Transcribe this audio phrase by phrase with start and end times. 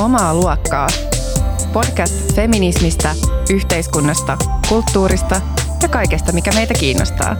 [0.00, 0.86] Omaa luokkaa.
[1.72, 3.14] Podcast feminismistä,
[3.50, 4.38] yhteiskunnasta,
[4.68, 5.40] kulttuurista
[5.82, 7.36] ja kaikesta, mikä meitä kiinnostaa.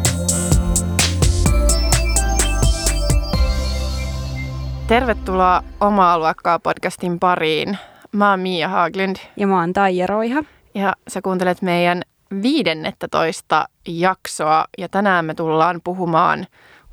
[4.87, 7.79] Tervetuloa Omaa luokkaa podcastin pariin.
[8.12, 9.17] Mä oon Mia Haaglund.
[9.37, 10.45] Ja mä oon Taija Roiha.
[10.74, 12.03] Ja sä kuuntelet meidän
[12.42, 16.47] viidennettä toista jaksoa ja tänään me tullaan puhumaan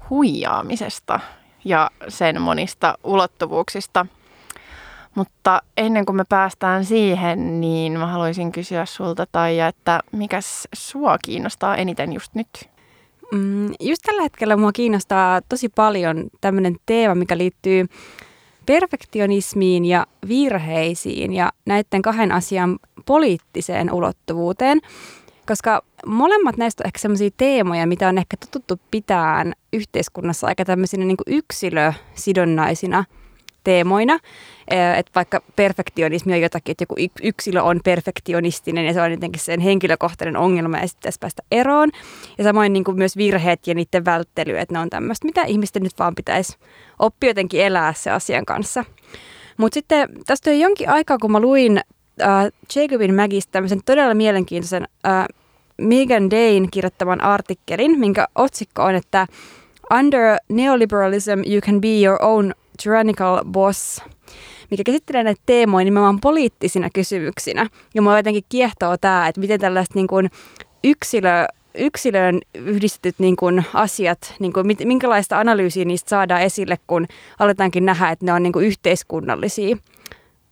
[0.10, 1.20] huijaamisesta
[1.66, 4.06] ja sen monista ulottuvuuksista.
[5.18, 10.40] Mutta ennen kuin me päästään siihen, niin mä haluaisin kysyä sulta Taija, että mikä
[10.76, 12.70] sua kiinnostaa eniten just nyt?
[13.32, 17.86] Mm, just tällä hetkellä mua kiinnostaa tosi paljon tämmöinen teema, mikä liittyy
[18.66, 24.80] perfektionismiin ja virheisiin ja näiden kahden asian poliittiseen ulottuvuuteen.
[25.48, 31.06] Koska molemmat näistä on ehkä sellaisia teemoja, mitä on ehkä totuttu pitään yhteiskunnassa aika tämmöisinä
[31.06, 33.04] niin yksilösidonnaisina
[33.68, 34.20] teemoina.
[34.98, 39.60] Että vaikka perfektionismi on jotakin, että joku yksilö on perfektionistinen ja se on jotenkin sen
[39.60, 41.90] henkilökohtainen ongelma ja sitten päästä eroon.
[42.38, 45.84] Ja samoin niin kuin myös virheet ja niiden välttely, että ne on tämmöistä, mitä ihmisten
[45.84, 46.58] nyt vaan pitäisi
[47.00, 48.86] oppia jotenkin elää se asian kanssa.
[49.58, 51.82] Mutta sitten tästä on jonkin aikaa, kun mä luin
[52.22, 55.26] äh, Jacobin Magista tämmöisen todella mielenkiintoisen äh,
[55.82, 59.28] Megan Dane kirjoittaman artikkelin, minkä otsikko on, että
[60.00, 64.02] Under neoliberalism you can be your own tyrannical boss,
[64.72, 67.68] mikä käsittelee näitä teemoja nimenomaan poliittisina kysymyksinä.
[67.94, 70.30] Ja mua jotenkin kiehtoo tämä, että miten tällaiset niin kuin
[70.84, 77.08] yksilö, yksilöön yhdistetyt niin kuin asiat, niin kuin minkälaista analyysiä niistä saadaan esille, kun
[77.40, 79.78] aletaankin nähdä, että ne on niin kuin yhteiskunnallisia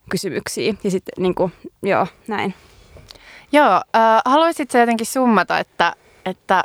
[0.10, 0.74] kysymyksiä.
[0.84, 1.52] Ja sitten niin kuin,
[1.84, 2.54] joo, näin.
[3.52, 6.64] Joo, äh, haluaisitko jotenkin summata, että, että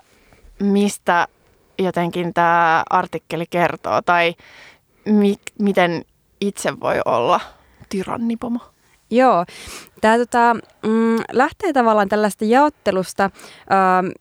[0.60, 1.28] mistä
[1.78, 4.34] jotenkin tämä artikkeli kertoo tai
[5.04, 6.04] mi- miten
[6.40, 7.40] itse voi olla
[7.88, 8.60] tyrannipomo?
[9.10, 9.44] Joo,
[10.00, 10.54] tämä tota,
[10.86, 13.30] mm, lähtee tavallaan tällaista jaottelusta, äh,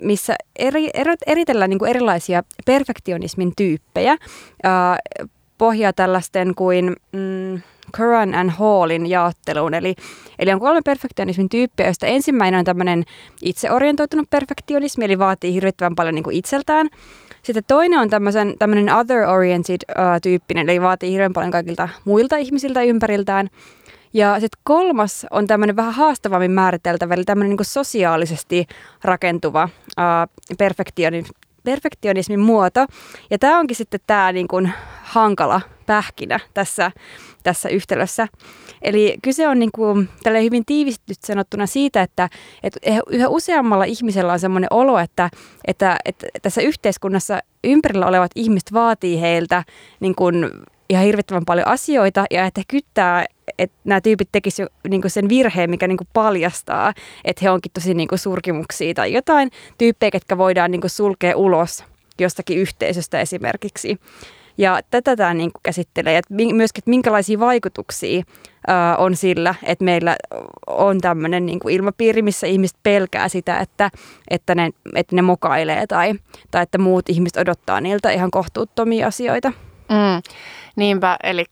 [0.04, 4.12] missä eri, erot, eritellään niin erilaisia perfektionismin tyyppejä.
[4.12, 4.20] Äh,
[5.58, 6.96] pohjaa tällaisten kuin...
[7.12, 7.62] Mm,
[7.98, 9.74] Curran and Hallin jaotteluun.
[9.74, 9.96] Eli,
[10.40, 13.04] eli on kolme perfektionismin tyyppiä, joista ensimmäinen on tämmöinen
[13.42, 16.90] itseorientoitunut perfektionismi, eli vaatii hirvittävän paljon niin kuin itseltään.
[17.50, 18.10] Sitten toinen on
[18.60, 23.50] tämmöinen other-oriented uh, eli vaatii hirveän paljon kaikilta muilta ihmisiltä ympäriltään.
[24.14, 28.68] Ja sitten kolmas on tämmöinen vähän haastavammin määriteltävä, eli tämmöinen niin sosiaalisesti
[29.04, 31.30] rakentuva uh, perfektionismi,
[31.64, 32.86] perfektionismin muoto.
[33.30, 34.72] Ja tämä onkin sitten tämä niin
[35.04, 36.92] hankala pähkinä tässä,
[37.44, 38.28] tässä yhtälössä.
[38.82, 40.10] Eli kyse on niin kuin,
[40.44, 42.30] hyvin tiivistyt sanottuna siitä, että,
[42.64, 42.80] että
[43.12, 45.30] yhä useammalla ihmisellä on sellainen olo, että,
[45.68, 49.64] että, että tässä yhteiskunnassa ympärillä olevat ihmiset vaatii heiltä
[50.00, 50.50] niin kuin
[50.90, 53.26] ihan hirvittävän paljon asioita ja että kyttää,
[53.58, 56.94] että nämä tyypit tekisivät niin sen virheen, mikä niin paljastaa,
[57.26, 61.84] että he onkin tosi niin surkimuksia tai jotain tyyppejä, jotka voidaan niin sulkea ulos
[62.20, 64.00] jostakin yhteisöstä esimerkiksi.
[64.59, 68.24] Ja tätä tämä niin kuin käsittelee, että myöskin, että minkälaisia vaikutuksia
[68.68, 70.16] ää, on sillä, että meillä
[70.68, 73.90] on tämmöinen niin kuin ilmapiiri, missä ihmiset pelkää sitä, että,
[74.30, 76.14] että, ne, että ne mokailee tai,
[76.52, 79.50] tai että muut ihmiset odottaa niiltä ihan kohtuuttomia asioita.
[79.90, 80.22] Mm,
[80.75, 81.46] niinpä, eli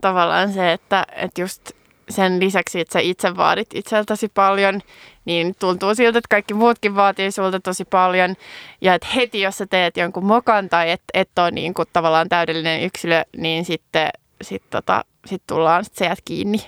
[0.00, 1.70] tavallaan se, että, että just
[2.10, 4.80] sen lisäksi, että sä itse vaadit itseltäsi paljon,
[5.24, 8.34] niin tuntuu siltä, että kaikki muutkin vaatii sulta tosi paljon.
[8.80, 12.28] Ja että heti, jos sä teet jonkun mokan tai et, et ole niin kuin tavallaan
[12.28, 14.08] täydellinen yksilö, niin sitten
[14.42, 16.58] sit tota, sit tullaan sit sejät kiinni.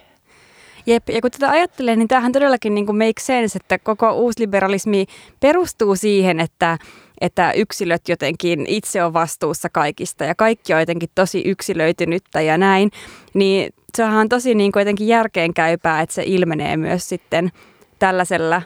[0.86, 5.06] Jep, ja kun tätä ajattelee, niin tämähän todellakin niin kuin make sense, että koko uusliberalismi
[5.40, 6.78] perustuu siihen, että,
[7.20, 12.90] että yksilöt jotenkin itse on vastuussa kaikista ja kaikki on jotenkin tosi yksilöitynyttä ja näin.
[13.34, 17.50] Niin sehän on tosi niin kuin jotenkin järkeenkäypää, että se ilmenee myös sitten
[17.98, 18.62] tällaisella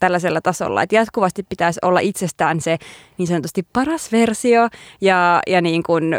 [0.00, 2.78] tällaisella tasolla, että jatkuvasti pitäisi olla itsestään se
[3.18, 4.68] niin sanotusti paras versio
[5.00, 6.16] ja, ja niin kuin,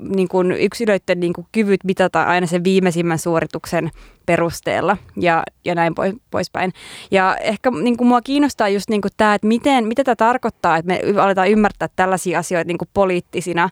[0.00, 3.90] niin kuin yksilöiden niin kuin kyvyt mitata aina sen viimeisimmän suorituksen
[4.26, 5.94] perusteella ja, ja näin
[6.30, 6.72] poispäin.
[7.10, 10.76] Ja ehkä niin kuin mua kiinnostaa just niin kuin tämä, että miten, mitä tämä tarkoittaa,
[10.76, 13.68] että me aletaan ymmärtää tällaisia asioita niin kuin poliittisina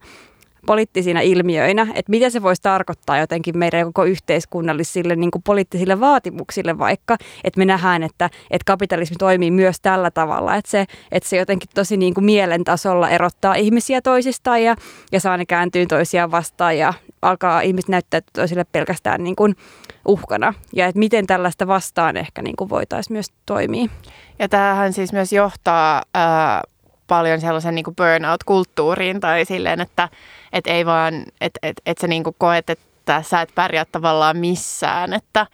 [0.67, 6.79] poliittisina ilmiöinä, että mitä se voisi tarkoittaa jotenkin meidän koko yhteiskunnallisille niin kuin poliittisille vaatimuksille
[6.79, 11.37] vaikka, että me nähdään, että, että kapitalismi toimii myös tällä tavalla, että se, että se
[11.37, 14.77] jotenkin tosi niin kuin mielen tasolla erottaa ihmisiä toisistaan ja,
[15.13, 19.57] ja saa ne kääntyä toisiaan vastaan ja alkaa ihmiset näyttää toisille pelkästään niin kuin
[20.09, 23.89] uhkana ja että miten tällaista vastaan ehkä niin kuin voitaisiin myös toimia.
[24.39, 26.63] Ja tämähän siis myös johtaa ää,
[27.07, 30.09] paljon sellaisen niin burnout-kulttuuriin tai silleen, että
[30.53, 34.37] et ei vaan, että et, et sä niin koet, että että sä et pärjää tavallaan
[34.37, 35.47] missään, että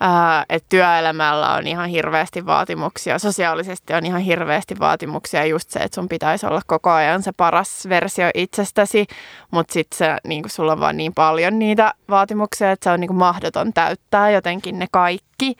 [0.00, 5.94] ää, että työelämällä on ihan hirveästi vaatimuksia, sosiaalisesti on ihan hirveästi vaatimuksia, just se, että
[5.94, 9.06] sun pitäisi olla koko ajan se paras versio itsestäsi,
[9.50, 13.18] mutta sitten niin sulla on vaan niin paljon niitä vaatimuksia, että se on niin kuin
[13.18, 15.56] mahdoton täyttää jotenkin ne kaikki,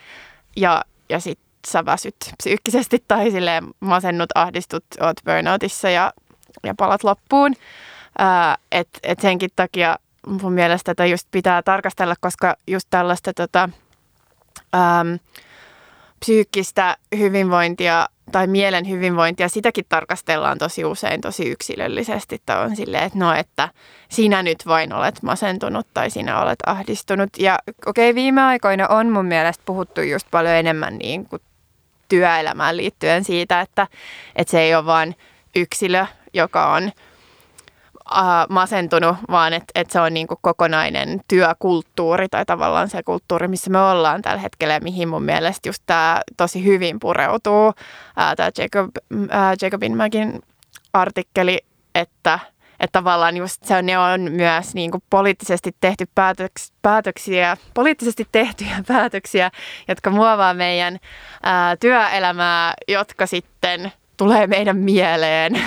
[0.56, 6.12] ja, ja sitten sä väsyt psyykkisesti tai silleen masennut, ahdistut, oot burnoutissa ja,
[6.64, 7.54] ja palat loppuun.
[8.73, 9.97] Että et senkin takia
[10.43, 13.69] mun mielestä tätä just pitää tarkastella, koska just tällaista tota,
[14.75, 15.19] äm,
[16.20, 22.35] psyykkistä hyvinvointia tai mielen hyvinvointia, sitäkin tarkastellaan tosi usein tosi yksilöllisesti.
[22.35, 23.69] Että on silleen, että no, että
[24.09, 27.31] sinä nyt vain olet masentunut tai sinä olet ahdistunut.
[27.38, 31.43] Ja okei, okay, viime aikoina on mun mielestä puhuttu just paljon enemmän niin kuin
[32.09, 33.87] työelämään liittyen siitä, että,
[34.37, 35.17] että se ei ole vain
[35.56, 36.93] yksilö, joka on–
[38.16, 43.70] äh, masentunut, vaan että et se on niinku kokonainen työkulttuuri tai tavallaan se kulttuuri, missä
[43.70, 47.66] me ollaan tällä hetkellä ja mihin mun mielestä just tämä tosi hyvin pureutuu.
[48.20, 48.90] Äh, tämä Jacob,
[49.32, 50.43] äh, Jacobin Mäkin
[50.93, 51.58] artikkeli,
[51.94, 52.38] että
[52.81, 58.28] että tavallaan just se on, ne on myös niin kuin poliittisesti tehty päätöks, päätöksiä, poliittisesti
[58.32, 59.50] tehtyjä päätöksiä,
[59.88, 60.99] jotka muovaa meidän
[61.43, 65.55] ää, työelämää, jotka sitten tulee meidän mieleen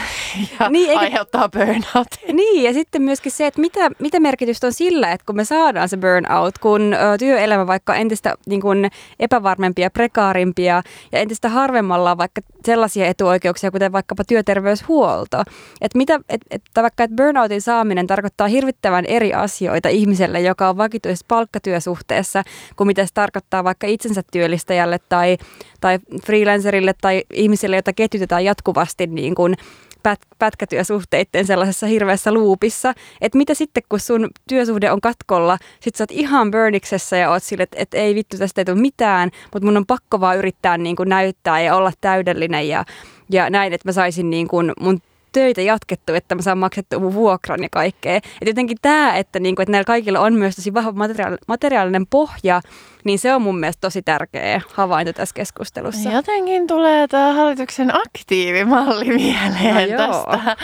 [0.60, 1.00] ja niin, eikä...
[1.00, 2.22] aiheuttaa burnoutin.
[2.42, 5.90] Niin, ja sitten myöskin se, että mitä, mitä merkitystä on sillä, että kun me saadaan
[5.90, 12.42] se burnout, kun työelämä vaikka entistä niin kuin epävarmempia, prekaarimpia ja entistä harvemmalla on vaikka
[12.66, 15.44] sellaisia etuoikeuksia, kuten vaikkapa työterveyshuolto.
[15.82, 20.78] Että mitä, et, et, vaikka että burnoutin saaminen tarkoittaa hirvittävän eri asioita ihmiselle, joka on
[20.78, 22.44] vakituisessa palkkatyösuhteessa,
[22.76, 25.38] kuin mitä se tarkoittaa vaikka itsensä työllistäjälle tai,
[25.82, 29.56] tai freelancerille tai ihmisille, joita ketjutetaan jatkuvasti niin kuin
[30.04, 32.94] pät, pätkätyösuhteiden sellaisessa hirveässä luupissa.
[33.22, 37.44] Että mitä sitten, kun sun työsuhde on katkolla, sit sä oot ihan burniksessa ja oot
[37.44, 40.78] sille, että et ei vittu, tästä ei tule mitään, mutta mun on pakko vaan yrittää
[40.78, 42.86] niin kuin näyttää ja olla täydellinen ja,
[43.30, 45.02] ja näin, että mä saisin niin kuin mun
[45.32, 48.16] töitä jatkettu, että mä saan maksettua mun vuokran ja kaikkea.
[48.16, 52.62] Et jotenkin tämä, että, niinku, että näillä kaikilla on myös tosi vahva materiaali- materiaalinen pohja,
[53.04, 56.12] niin se on mun mielestä tosi tärkeä havainto tässä keskustelussa.
[56.12, 60.58] Jotenkin tulee tämä hallituksen aktiivimalli mieleen no tästä.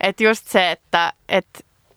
[0.00, 1.46] Että just se, että et,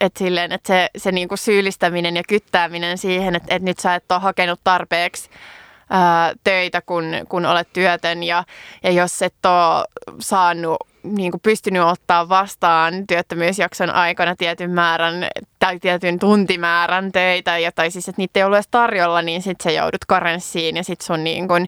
[0.02, 4.12] et silleen, että se, se niinku syyllistäminen ja kyttääminen siihen, että et nyt sä et
[4.12, 5.30] ole hakenut tarpeeksi
[5.90, 8.44] ää, töitä, kun, kun olet työtön ja,
[8.84, 9.86] ja jos et ole
[10.20, 15.28] saanut niin kuin pystynyt ottaa vastaan työttömyysjakson aikana tietyn määrän
[15.60, 19.64] tai tietyn tuntimäärän töitä, ja, tai siis, että niitä ei ollut edes tarjolla, niin sitten
[19.64, 21.66] sä joudut karenssiin ja sitten sun niin kuin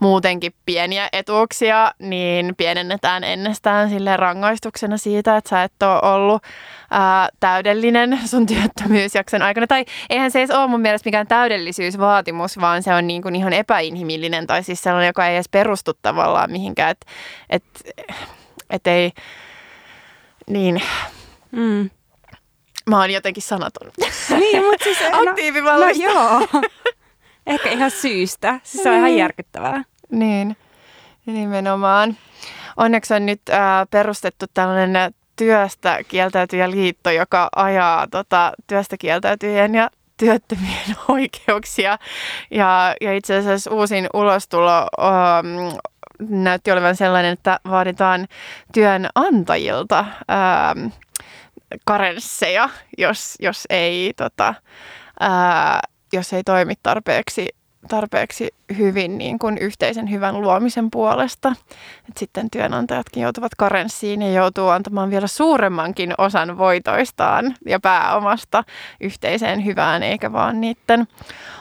[0.00, 6.42] muutenkin pieniä etuuksia niin pienennetään ennestään sille rangaistuksena siitä, että sä et ole ollut
[6.90, 9.66] ää, täydellinen sun työttömyysjakson aikana.
[9.66, 13.52] Tai eihän se edes ole mun mielestä mikään täydellisyysvaatimus, vaan se on niin kuin ihan
[13.52, 17.06] epäinhimillinen tai siis sellainen, joka ei edes perustu tavallaan mihinkään, että
[17.50, 17.64] et,
[18.70, 19.12] että ei,
[20.46, 20.82] niin,
[21.52, 21.90] mm.
[22.90, 23.92] mä oon jotenkin sanaton.
[24.30, 24.98] Niin, mutta siis...
[25.28, 26.12] Aktiivimallista.
[26.12, 26.62] No, no joo.
[27.46, 28.60] Ehkä ihan syystä.
[28.62, 29.18] Siis se on ihan niin.
[29.18, 29.84] järkyttävää.
[30.10, 30.56] Niin,
[31.26, 32.16] nimenomaan.
[32.76, 33.60] Onneksi on nyt äh,
[33.90, 41.98] perustettu tällainen työstä kieltäytyjä liitto, joka ajaa tota, työstä kieltäytyjien ja työttömien oikeuksia.
[42.50, 45.78] Ja, ja itse asiassa uusin ulostulo um,
[46.28, 48.26] näytti olevan sellainen, että vaaditaan
[48.72, 50.86] työnantajilta ähm,
[51.84, 52.68] karensseja,
[52.98, 54.54] jos, jos, ei, tota,
[55.20, 55.80] ää,
[56.12, 57.48] jos ei toimi tarpeeksi
[57.88, 61.52] tarpeeksi hyvin niin kuin yhteisen hyvän luomisen puolesta.
[62.08, 68.64] Et sitten työnantajatkin joutuvat karenssiin ja joutuu antamaan vielä suuremmankin osan voitoistaan ja pääomasta
[69.00, 71.06] yhteiseen hyvään, eikä vaan niiden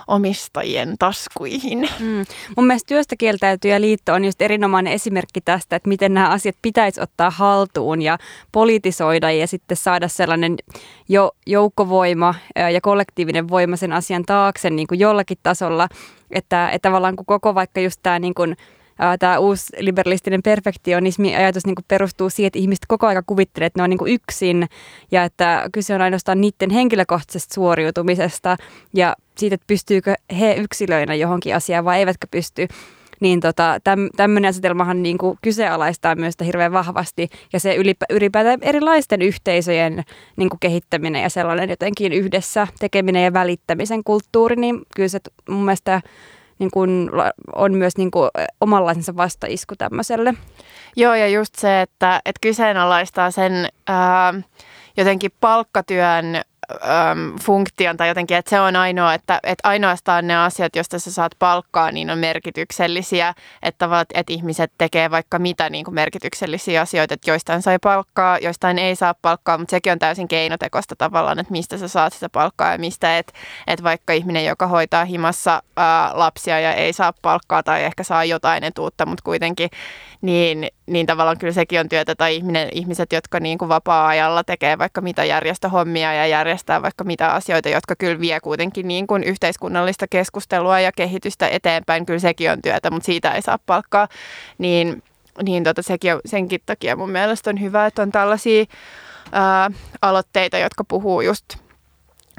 [0.08, 1.90] omistajien taskuihin.
[2.00, 2.26] Mm.
[2.58, 7.02] Mun mielestä työstä kieltäytyjä liitto on just erinomainen esimerkki tästä, että miten nämä asiat pitäisi
[7.02, 8.18] ottaa haltuun ja
[8.52, 10.56] politisoida ja sitten saada sellainen
[11.10, 12.36] jo, joukkovoima
[12.74, 15.88] ja kollektiivinen voima sen asian taakse niin kuin jollakin tasolla,
[16.32, 18.56] että, että tavallaan kun koko vaikka just tämä niin kuin,
[19.20, 23.80] tämä uusi liberalistinen perfektionismi ajatus niin kuin perustuu siihen, että ihmiset koko ajan kuvittelee, että
[23.80, 24.68] ne on niin kuin yksin
[25.12, 28.58] ja että kyse on ainoastaan niiden henkilökohtaisesta suoriutumisesta
[28.94, 32.68] ja siitä, että pystyykö he yksilöinä johonkin asiaan vai eivätkä pysty.
[33.20, 38.06] Niin tota, täm, tämmöinen asetelmahan niin kuin kyseenalaistaa myös sitä hirveän vahvasti ja se ylipä,
[38.10, 40.04] ylipäätään erilaisten yhteisöjen
[40.36, 45.20] niin kuin kehittäminen ja sellainen jotenkin yhdessä tekeminen ja välittämisen kulttuuri, niin kyllä se
[45.50, 46.02] mun mielestä
[46.60, 47.10] niin kuin,
[47.56, 48.30] on myös niin kuin,
[48.62, 50.34] omanlaisensa vastaisku tämmöiselle.
[50.96, 54.34] Joo, ja just se, että, että kyseenalaistaa sen ää,
[54.98, 56.42] jotenkin palkkatyön
[56.72, 61.12] äm, funktion tai jotenkin, että se on ainoa, että, että ainoastaan ne asiat, joista sä
[61.12, 67.14] saat palkkaa, niin on merkityksellisiä, että, että ihmiset tekee vaikka mitä niin kuin merkityksellisiä asioita,
[67.14, 71.52] että joistain sai palkkaa, joistain ei saa palkkaa, mutta sekin on täysin keinotekosta tavallaan, että
[71.52, 73.34] mistä sä saat sitä palkkaa ja mistä, että,
[73.68, 78.26] että vaikka ihminen, joka hoitaa himassa ää, lapsia ja ei saa palkkaa tai ehkä saa
[78.26, 79.70] jotain etuutta, mutta kuitenkin,
[80.22, 82.16] niin, niin tavallaan kyllä sekin on työtä.
[82.16, 86.26] Tai ihminen, ihmiset, jotka niin kuin vapaa-ajalla tekee vaikka mitä järjestöhommia ja
[86.56, 92.06] järjestää vaikka mitä asioita, jotka kyllä vie kuitenkin niin kuin yhteiskunnallista keskustelua ja kehitystä eteenpäin,
[92.06, 94.08] kyllä sekin on työtä, mutta siitä ei saa palkkaa,
[94.58, 95.04] niin,
[95.44, 98.66] niin tota, sekin senkin takia mun mielestä on hyvä, että on tällaisia
[99.32, 99.72] ää,
[100.02, 101.46] aloitteita, jotka puhuu just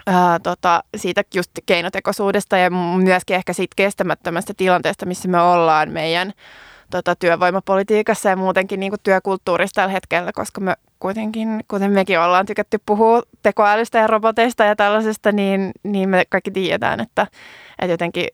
[0.07, 6.33] ää, tota, siitä just keinotekoisuudesta ja myöskin ehkä siitä kestämättömästä tilanteesta, missä me ollaan meidän
[6.91, 12.47] tota, työvoimapolitiikassa ja muutenkin niin kuin työkulttuurissa tällä hetkellä, koska me kuitenkin, kuten mekin ollaan
[12.47, 17.27] tykätty puhua tekoälystä ja roboteista ja tällaisesta, niin, niin me kaikki tiedetään, että,
[17.79, 18.29] että jotenkin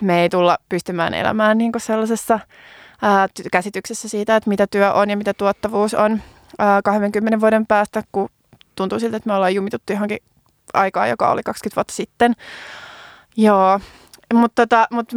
[0.00, 2.38] me ei tulla pystymään elämään niin kuin sellaisessa
[3.02, 6.22] ää, käsityksessä siitä, että mitä työ on ja mitä tuottavuus on
[6.58, 8.28] ää, 20 vuoden päästä, kun
[8.76, 10.18] tuntuu siltä, että me ollaan jumituttu johonkin
[10.74, 12.32] aikaa, joka oli 20 vuotta sitten.
[13.36, 13.80] Joo,
[14.34, 15.12] mutta tota, mut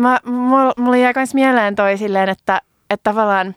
[0.77, 3.55] mulla jäi myös mieleen toi silleen, että, että tavallaan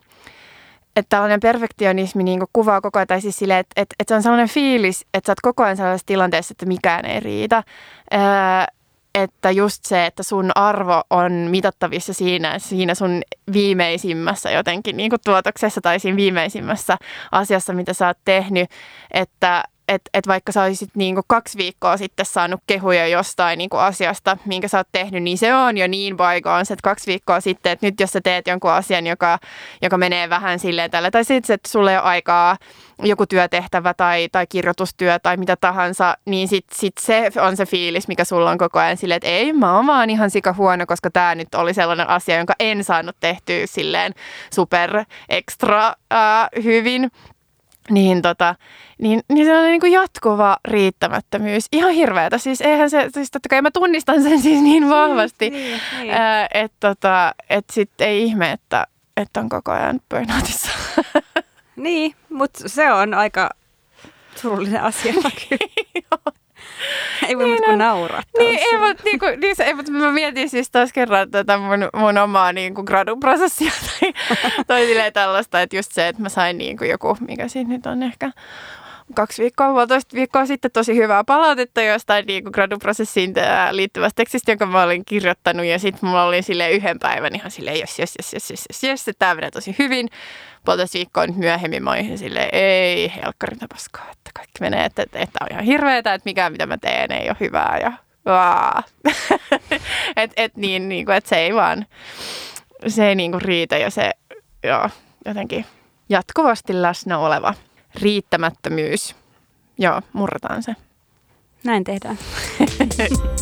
[0.98, 4.22] että tällainen perfektionismi niin kuvaa koko ajan, tai siis silleen, että, että, että se on
[4.22, 7.62] sellainen fiilis, että sä oot koko ajan sellaisessa tilanteessa, että mikään ei riitä.
[8.14, 8.20] Öö,
[9.14, 15.80] että just se, että sun arvo on mitattavissa siinä, siinä sun viimeisimmässä jotenkin niin tuotoksessa
[15.80, 16.96] tai siinä viimeisimmässä
[17.32, 18.70] asiassa, mitä sä oot tehnyt,
[19.10, 24.37] että että et vaikka sä olisit niinku kaksi viikkoa sitten saanut kehuja jostain niinku asiasta,
[24.45, 27.87] minkä sä oot tehnyt, niin se on jo niin paikoin, että kaksi viikkoa sitten, että
[27.87, 29.38] nyt jos sä teet jonkun asian, joka,
[29.83, 32.57] joka menee vähän silleen tällä, tai sitten, että sulle ei ole aikaa
[33.02, 38.09] joku työtehtävä tai, tai kirjoitustyö tai mitä tahansa, niin sitten sit se on se fiilis,
[38.09, 41.11] mikä sulla on koko ajan silleen, että ei, mä oon vaan ihan sika huono, koska
[41.11, 44.14] tämä nyt oli sellainen asia, jonka en saanut tehtyä silleen
[44.54, 47.11] super ekstra äh, hyvin.
[47.90, 48.54] Niin, tota,
[48.99, 51.66] niin, niin se on niin kuin jatkuva riittämättömyys.
[51.73, 52.38] Ihan hirveätä.
[52.38, 56.12] Siis eihän se, siis totta kai mä tunnistan sen siis niin, niin vahvasti, niin, niin.
[56.54, 60.71] että tota, et sitten ei ihme, että, että on koko ajan burnoutissa.
[61.76, 63.50] niin, mutta se on aika
[64.37, 65.12] surullinen asia
[65.49, 66.33] kyllä.
[67.28, 68.23] Ei voi niin muuta kuin nauraa.
[68.38, 71.88] Niin, ei, mutta, niin kuin, niin, ei, mutta mä mietin siis taas kerran tätä mun,
[71.97, 73.73] mun omaa niin kuin graduprosessia
[74.66, 77.87] tai, tai tällaista, että just se, että mä sain niin kuin joku, mikä siinä nyt
[77.87, 78.30] on ehkä
[79.14, 83.34] kaksi viikkoa, puolitoista viikkoa sitten tosi hyvää palautetta jostain niin kuin graduprosessiin
[83.70, 85.66] liittyvästä tekstistä, jonka mä olin kirjoittanut.
[85.66, 88.82] Ja sitten mulla oli sille yhden päivän ihan silleen, jos, jos, jos, jos, jos, jos,
[88.82, 90.08] jos, tämä menee tosi hyvin.
[90.64, 95.18] Puolitoista viikkoa nyt myöhemmin mä olin silleen, ei helkkarin paskaa, että kaikki menee, että, että,
[95.18, 97.78] että on ihan hirveetä, että mikään mitä mä teen ei ole hyvää.
[97.82, 97.92] Ja
[100.16, 101.86] et, et niin, niin kuin, että se ei vaan,
[102.86, 104.10] se ei niin kuin riitä ja se
[104.64, 104.90] joo,
[105.24, 105.66] jotenkin
[106.08, 107.54] jatkuvasti läsnä oleva
[107.95, 109.16] riittämättömyys.
[109.78, 110.76] Joo, murretaan se.
[111.64, 112.18] Näin tehdään.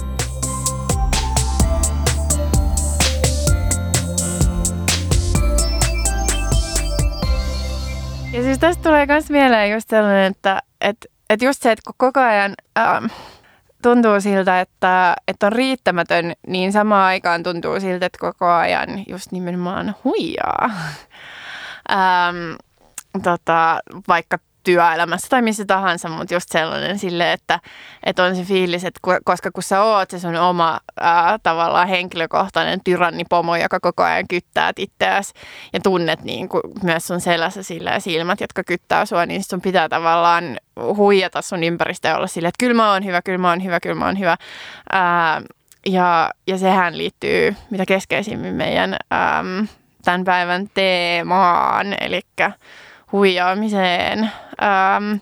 [8.33, 11.95] ja siis tästä tulee myös mieleen just sellainen, että, että, että just se, että kun
[11.99, 13.07] koko ajan ähm,
[13.83, 19.33] tuntuu siltä, että, että on riittämätön, niin samaan aikaan tuntuu siltä, että koko ajan just
[19.33, 20.65] nimenomaan huijaa.
[21.91, 22.55] ähm,
[23.23, 27.61] tota, vaikka työelämässä tai missä tahansa, mutta just sellainen sille, että,
[28.03, 32.81] että on se fiilis, että koska kun sä oot se sun oma ää, tavallaan henkilökohtainen
[32.85, 35.33] tyrannipomo, joka koko ajan kyttää itseäsi
[35.73, 39.89] ja tunnet niin kuin myös sun selässä sillä silmät, jotka kyttää sua, niin sun pitää
[39.89, 40.57] tavallaan
[40.97, 43.81] huijata sun ympäristöä ja olla silleen, että kyllä mä oon hyvä, kyllä mä oon hyvä,
[43.81, 44.37] kyllä mä oon hyvä.
[44.93, 45.43] Ää,
[45.87, 49.69] ja, ja sehän liittyy mitä keskeisimmin meidän äm,
[50.05, 52.21] tämän päivän teemaan, eli
[53.17, 54.31] huijaamiseen.
[54.63, 55.15] Ähm,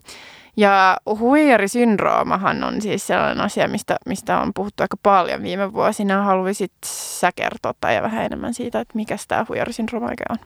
[0.57, 6.23] ja huijarisyndroomahan on siis sellainen asia, mistä, mistä on puhuttu aika paljon viime vuosina.
[6.23, 10.39] Haluaisit sä kertoa tai vähän enemmän siitä, että mikä tämä huijarisyndrooma oikein on?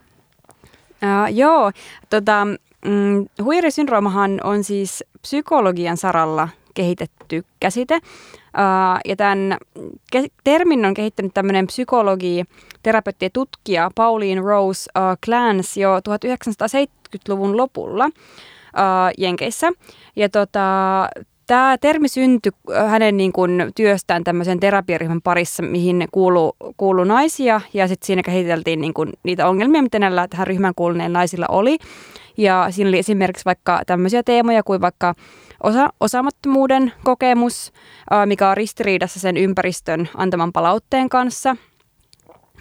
[1.03, 1.73] Uh, joo,
[2.11, 2.45] tota,
[2.85, 6.49] mm, huijarisyndroomahan on siis psykologian saralla
[6.79, 8.01] kehitetty käsite.
[9.05, 9.57] Ja tämän
[10.45, 12.45] termin on kehittänyt tämmöinen psykologi,
[12.83, 14.91] terapeutti ja tutkija Pauline Rose
[15.25, 18.11] Clance jo 1970 luvun lopulla
[19.19, 19.73] Jenkeissä.
[20.17, 20.61] Ja tota,
[21.47, 22.53] tämä termi syntyi
[22.89, 28.81] hänen niin kuin, työstään tämmöisen terapiaryhmän parissa, mihin kuuluu, kuuluu naisia ja sitten siinä käsiteltiin
[28.81, 31.79] niin kuin, niitä ongelmia, mitä näillä tähän ryhmään kuuluneilla naisilla oli.
[32.37, 35.15] Ja siinä oli esimerkiksi vaikka tämmöisiä teemoja kuin vaikka
[35.63, 37.73] osa, osaamattomuuden kokemus,
[38.27, 41.57] mikä on ristiriidassa sen ympäristön antaman palautteen kanssa.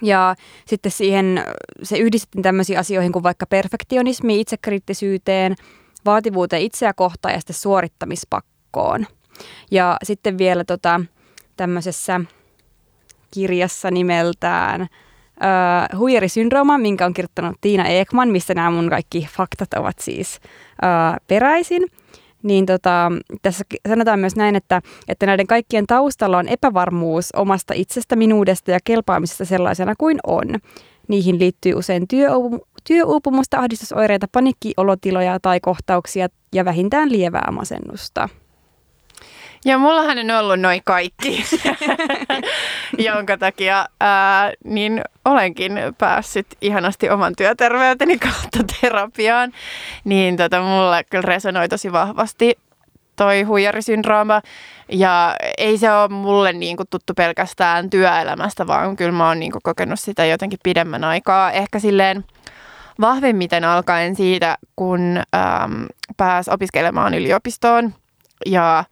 [0.02, 0.34] Ja
[0.66, 1.44] sitten siihen
[1.82, 5.56] se yhdistettiin tämmöisiin asioihin kuin vaikka perfektionismi, itsekriittisyyteen,
[6.04, 9.06] vaativuuteen itseä kohtaan ja sitten suorittamispakkoon.
[9.70, 11.00] Ja sitten vielä tota,
[11.56, 12.20] tämmöisessä
[13.30, 19.98] kirjassa nimeltään uh, huijarisyndrooma, minkä on kirjoittanut Tiina Ekman, missä nämä mun kaikki faktat ovat
[19.98, 21.82] siis uh, peräisin–
[22.42, 28.16] niin tota, tässä sanotaan myös näin, että, että näiden kaikkien taustalla on epävarmuus omasta itsestä,
[28.16, 30.46] minuudesta ja kelpaamisesta sellaisena kuin on.
[31.08, 38.28] Niihin liittyy usein työuup- työuupumusta, ahdistusoireita, paniikkiolotiloja tai kohtauksia ja vähintään lievää masennusta.
[39.64, 41.44] Ja mullahan on ollut noin kaikki,
[43.08, 49.52] jonka takia ää, niin olenkin päässyt ihanasti oman työterveyteni kautta terapiaan.
[50.04, 52.58] Niin tota, mulle kyllä resonoi tosi vahvasti
[53.16, 54.42] toi huijarisyndrooma.
[54.92, 59.52] Ja ei se ole mulle niin kuin tuttu pelkästään työelämästä, vaan kyllä mä oon niin
[59.52, 61.52] kuin kokenut sitä jotenkin pidemmän aikaa.
[61.52, 62.24] Ehkä silleen
[63.00, 65.86] vahvimmiten alkaen siitä, kun äm,
[66.16, 67.94] pääs opiskelemaan yliopistoon.
[68.46, 68.84] Ja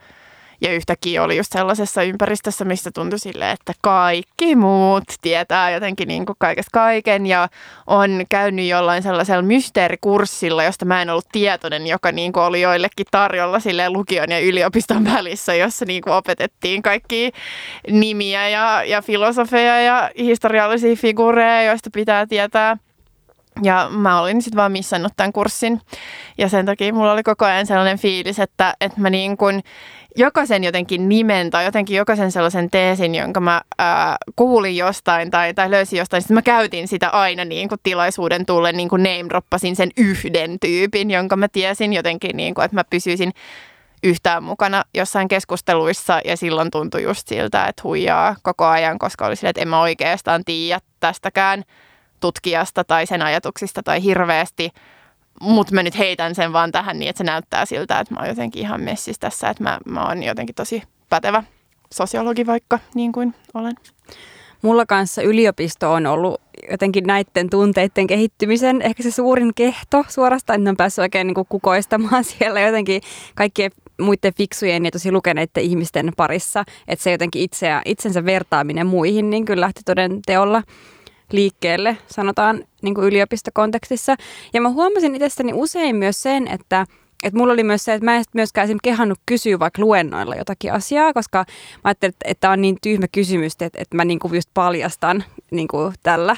[0.60, 6.26] ja yhtäkkiä oli just sellaisessa ympäristössä, missä tuntui sille, että kaikki muut tietää jotenkin niin
[6.26, 7.48] kuin kaikesta kaiken ja
[7.86, 13.06] on käynyt jollain sellaisella mysteerikurssilla, josta mä en ollut tietoinen, joka niin kuin oli joillekin
[13.10, 17.32] tarjolla sille lukion ja yliopiston välissä, jossa niin kuin opetettiin kaikki
[17.90, 22.76] nimiä ja, ja filosofeja ja historiallisia figuureja, joista pitää tietää.
[23.62, 25.80] Ja mä olin sitten vaan missannut tämän kurssin.
[26.38, 29.62] Ja sen takia mulla oli koko ajan sellainen fiilis, että, että mä niin kuin
[30.16, 35.70] jokaisen jotenkin nimen tai jotenkin jokaisen sellaisen teesin, jonka mä ää, kuulin jostain tai, tai
[35.70, 39.90] löysin jostain, sitten mä käytin sitä aina niin kuin tilaisuuden tullen, niin kuin name-droppasin sen
[39.96, 41.92] yhden tyypin, jonka mä tiesin.
[41.92, 43.32] Jotenkin, niin kuin, että mä pysyisin
[44.02, 46.20] yhtään mukana jossain keskusteluissa.
[46.24, 49.80] Ja silloin tuntui just siltä, että huijaa koko ajan, koska oli sille, että en mä
[49.80, 51.62] oikeastaan tiedä tästäkään
[52.20, 54.70] tutkijasta tai sen ajatuksista tai hirveästi–
[55.40, 58.28] mutta mä nyt heitän sen vaan tähän niin, että se näyttää siltä, että mä oon
[58.28, 61.42] jotenkin ihan messissä tässä, että mä, mä oon jotenkin tosi pätevä
[61.94, 63.74] sosiologi vaikka, niin kuin olen.
[64.62, 70.70] Mulla kanssa yliopisto on ollut jotenkin näiden tunteiden kehittymisen ehkä se suurin kehto suorastaan, että
[70.70, 73.02] on päässyt oikein niin kuin kukoistamaan siellä jotenkin
[73.34, 79.30] kaikkien muiden fiksujen ja tosi lukeneiden ihmisten parissa, että se jotenkin itseä, itsensä vertaaminen muihin,
[79.30, 80.62] niin kyllä lähti toden teolla
[81.32, 84.16] liikkeelle, sanotaan niin kuin yliopistokontekstissa.
[84.52, 86.86] Ja mä huomasin itsestäni usein myös sen, että
[87.22, 90.72] että mulla oli myös se, että mä en myöskään esimerkiksi kehannut kysyä vaikka luennoilla jotakin
[90.72, 94.50] asiaa, koska mä ajattelin, että tämä on niin tyhmä kysymys, että, että mä niinku just
[94.54, 96.36] paljastan niinku tällä.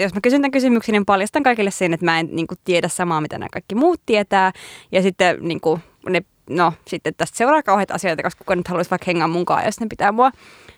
[0.00, 3.20] Jos mä kysyn tämän kysymyksen, niin paljastan kaikille sen, että mä en niinku tiedä samaa,
[3.20, 4.52] mitä nämä kaikki muut tietää.
[4.92, 9.06] Ja sitten niinku, ne, no, sitten tästä seuraa kauheita asioita, koska kuka nyt haluaisi vaikka
[9.06, 10.30] hengaa munkaan, jos ne pitää mua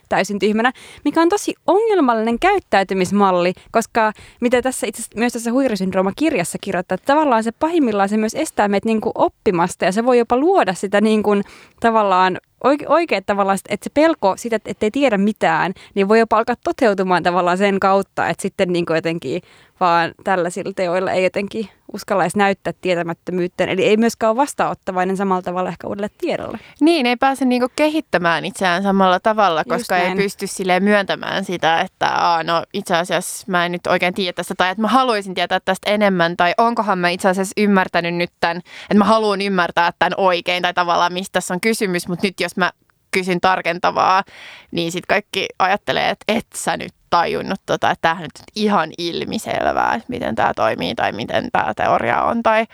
[0.09, 0.73] täysin tyhmänä,
[1.05, 7.43] mikä on tosi ongelmallinen käyttäytymismalli, koska mitä tässä itse myös tässä huirisyndrooma-kirjassa kirjoittaa, että tavallaan
[7.43, 11.01] se pahimmillaan se myös estää meitä niin kuin oppimasta ja se voi jopa luoda sitä
[11.01, 11.43] niin kuin,
[11.79, 16.37] tavallaan oike, oikein tavallaan, että se pelko sitä, että ei tiedä mitään, niin voi jopa
[16.37, 19.41] alkaa toteutumaan tavallaan sen kautta, että sitten niin kuin jotenkin
[19.79, 23.63] vaan tällaisilla teoilla ei jotenkin uskalla edes näyttää tietämättömyyttä.
[23.63, 26.59] Eli ei myöskään ole vastaanottavainen samalla tavalla ehkä uudelle tiedolle.
[26.81, 32.07] Niin, ei pääse niinku kehittämään itseään samalla tavalla, koska ei pysty sille myöntämään sitä, että
[32.07, 35.59] Aa, no itse asiassa mä en nyt oikein tiedä tästä, tai että mä haluaisin tietää
[35.59, 40.13] tästä enemmän, tai onkohan mä itse asiassa ymmärtänyt nyt tämän, että mä haluan ymmärtää tämän
[40.17, 42.71] oikein, tai tavallaan mistä tässä on kysymys, mutta nyt jos mä
[43.11, 44.23] kysyn tarkentavaa,
[44.71, 49.95] niin sitten kaikki ajattelee, että et sä nyt tajunnut, tota, että tämähän nyt ihan ilmiselvää,
[49.95, 52.65] että miten tämä toimii tai miten tämä teoria on tai,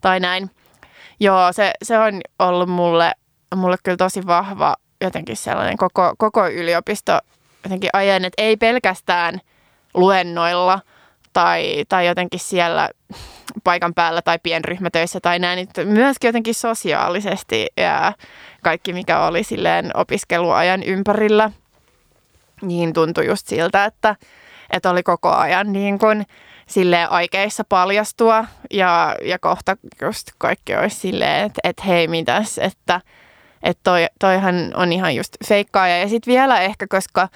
[0.00, 0.50] tai näin.
[1.20, 3.12] Joo, se, se on ollut mulle,
[3.54, 7.18] mulle kyllä tosi vahva jotenkin sellainen koko, koko yliopisto
[7.64, 9.40] jotenkin ajan, että ei pelkästään
[9.94, 10.80] luennoilla
[11.32, 12.90] tai, tai jotenkin siellä
[13.64, 18.12] paikan päällä tai pienryhmätöissä tai näin, että myöskin jotenkin sosiaalisesti ja
[18.62, 21.50] kaikki, mikä oli silleen opiskeluajan ympärillä,
[22.62, 24.16] niin tuntui just siltä, että,
[24.70, 26.26] että oli koko ajan niin kuin
[26.66, 33.00] silleen aikeissa paljastua ja, ja kohta just kaikki olisi silleen, että, että hei mitäs, että,
[33.62, 35.98] että toi, toihan on ihan just feikkaaja.
[35.98, 37.28] Ja sitten vielä ehkä, koska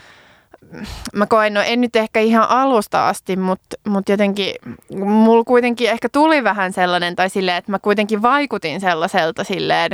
[1.14, 4.54] mä koen, no en nyt ehkä ihan alusta asti, mutta, mutta jotenkin
[4.96, 9.90] mulla kuitenkin ehkä tuli vähän sellainen, tai silleen, että mä kuitenkin vaikutin sellaiselta silleen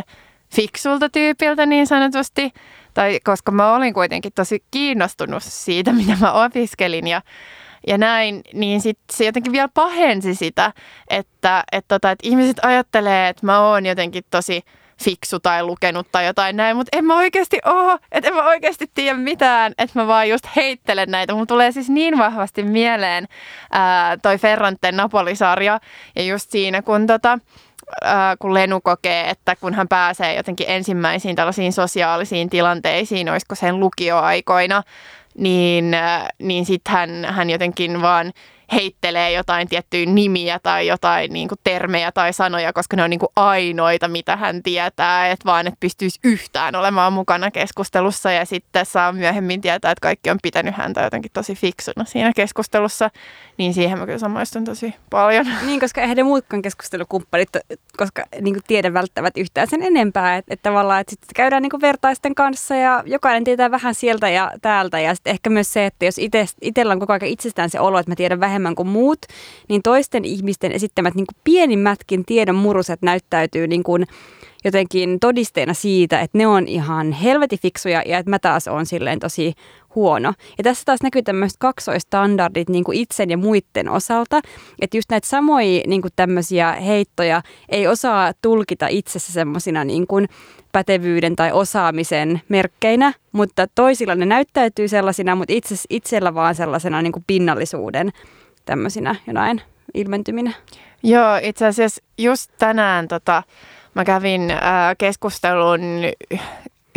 [0.54, 2.52] fiksulta tyypiltä niin sanotusti.
[2.94, 7.22] Tai koska mä olin kuitenkin tosi kiinnostunut siitä, mitä mä opiskelin ja,
[7.86, 10.72] ja näin, niin sit se jotenkin vielä pahensi sitä,
[11.10, 14.62] että, että, tota, että ihmiset ajattelee, että mä oon jotenkin tosi
[15.04, 18.90] fiksu tai lukenut tai jotain näin, mutta en mä oikeasti oo, että en mä oikeasti
[18.94, 21.34] tiedä mitään, että mä vaan just heittelen näitä.
[21.34, 23.28] Mun tulee siis niin vahvasti mieleen
[23.72, 25.80] ää, toi Ferranten Napolisarja
[26.16, 27.38] ja just siinä, kun tota,
[28.02, 33.80] ää, kun Lenu kokee, että kun hän pääsee jotenkin ensimmäisiin tällaisiin sosiaalisiin tilanteisiin, olisiko sen
[33.80, 34.82] lukioaikoina,
[35.38, 35.96] niin,
[36.38, 38.32] niin sitten hän, hän jotenkin vaan
[38.72, 43.20] heittelee jotain tiettyjä nimiä tai jotain niin kuin termejä tai sanoja, koska ne on niin
[43.20, 48.32] kuin ainoita, mitä hän tietää, että vaan että pystyisi yhtään olemaan mukana keskustelussa.
[48.32, 53.10] Ja sitten saa myöhemmin tietää, että kaikki on pitänyt häntä jotenkin tosi fiksuna siinä keskustelussa,
[53.58, 55.46] niin siihen mä kyllä samaistun tosi paljon.
[55.66, 57.48] Niin, koska eihän ne muutkaan keskustelukumppanit,
[57.96, 61.70] koska niin kuin tiedä välttävät yhtään sen enempää, että, että tavallaan, että sitten käydään niin
[61.70, 65.00] kuin vertaisten kanssa ja jokainen tietää vähän sieltä ja täältä.
[65.00, 66.16] Ja sitten ehkä myös se, että jos
[66.60, 69.18] itsellä on koko ajan itsestään se olo, että mä tiedän vähemmän kuin muut,
[69.68, 74.06] niin toisten ihmisten esittämät niin kuin pienimmätkin tiedon muruset näyttäytyy niin kuin
[74.64, 79.18] jotenkin todisteena siitä, että ne on ihan helvetin fiksuja ja että mä taas on silleen
[79.18, 79.52] tosi
[79.94, 80.32] huono.
[80.58, 84.40] Ja tässä taas näkyy tämmöiset kaksoistandardit niin kuin itsen ja muiden osalta,
[84.80, 90.28] että just näitä samoja niin kuin tämmöisiä heittoja ei osaa tulkita itsessä semmoisina niin kuin
[90.72, 97.12] pätevyyden tai osaamisen merkkeinä, mutta toisilla ne näyttäytyy sellaisina, mutta itse, itsellä vaan sellaisena niin
[97.12, 98.12] kuin pinnallisuuden
[98.66, 99.62] tämmöisinä jonain
[99.94, 100.52] ilmentyminä.
[101.02, 103.42] Joo, itse asiassa just tänään tota,
[103.94, 104.60] mä kävin äh,
[104.98, 105.80] keskustelun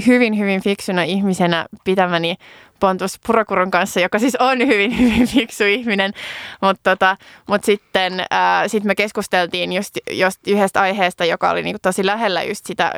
[0.07, 2.35] hyvin, hyvin fiksuna ihmisenä pitämäni
[2.79, 6.13] Pontus Purakurun kanssa, joka siis on hyvin, hyvin fiksu ihminen.
[6.61, 11.79] Mutta tota, mut sitten ää, sit me keskusteltiin just, just yhdestä aiheesta, joka oli niinku
[11.81, 12.93] tosi lähellä just sitä,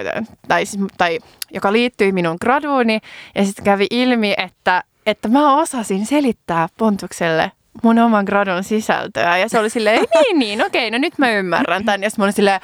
[0.48, 1.20] tai, siis, tai
[1.54, 3.00] joka liittyi minun graduuni.
[3.36, 7.52] Ja sitten kävi ilmi, että, että mä osasin selittää Pontukselle
[7.84, 9.38] mun oman gradun sisältöä.
[9.38, 12.04] Ja se oli silleen, niin, niin, okei, no nyt mä ymmärrän tämän.
[12.04, 12.62] Ja sitten mä olin silleen,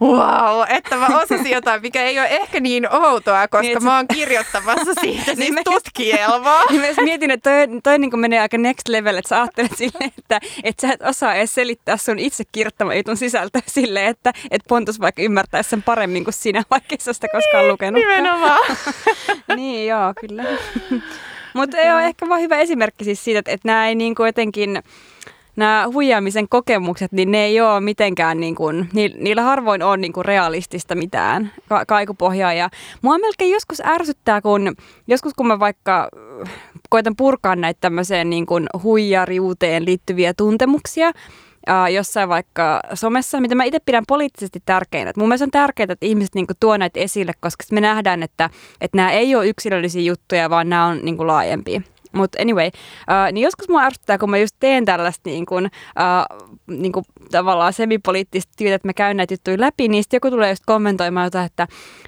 [0.00, 4.06] wow, että mä osasin jotain, mikä ei ole ehkä niin outoa, koska niin, mä oon
[4.14, 6.64] kirjoittamassa siitä siis niin tutkielmaa.
[6.70, 10.12] Niin mä mietin, että toi, toi niin menee aika next level, että sä ajattelet silleen,
[10.18, 14.68] että, että sä et osaa edes selittää sun itse kirjoittama jutun sisältöä silleen, että, että
[14.68, 18.00] Pontus vaikka ymmärtäisi sen paremmin kuin sinä, vaikka sä sitä koskaan niin, lukenut.
[18.00, 18.76] Nimenomaan.
[19.56, 20.44] niin, joo, kyllä.
[21.54, 24.26] Mutta ei ole ehkä vaan hyvä esimerkki siis siitä, että, että nämä ei niin kuin
[24.26, 24.82] jotenkin
[25.56, 30.24] nämä huijaamisen kokemukset, niin ne ei ole mitenkään, niin kuin, niillä harvoin on niin kuin
[30.24, 32.52] realistista mitään ka- kaikupohjaa.
[32.52, 32.70] Ja
[33.02, 34.74] mua melkein joskus ärsyttää, kun
[35.06, 36.08] joskus kun mä vaikka
[36.90, 41.12] koitan purkaa näitä tämmöiseen niin kuin huijariuteen liittyviä tuntemuksia,
[41.68, 45.10] äh, jossain vaikka somessa, mitä mä itse pidän poliittisesti tärkeinä.
[45.10, 48.50] Et mun mielestä on tärkeää, että ihmiset niinku tuo näitä esille, koska me nähdään, että,
[48.80, 51.80] että nämä ei ole yksilöllisiä juttuja, vaan nämä on niinku laajempia.
[52.12, 56.48] Mutta anyway, uh, niin joskus mua ärsyttää, kun mä just teen tällaista niin kun, uh,
[56.76, 60.50] niin kun, tavallaan semipoliittista työtä, että mä käyn näitä juttuja läpi, niin sitten joku tulee
[60.50, 61.66] just kommentoimaan jotain, että,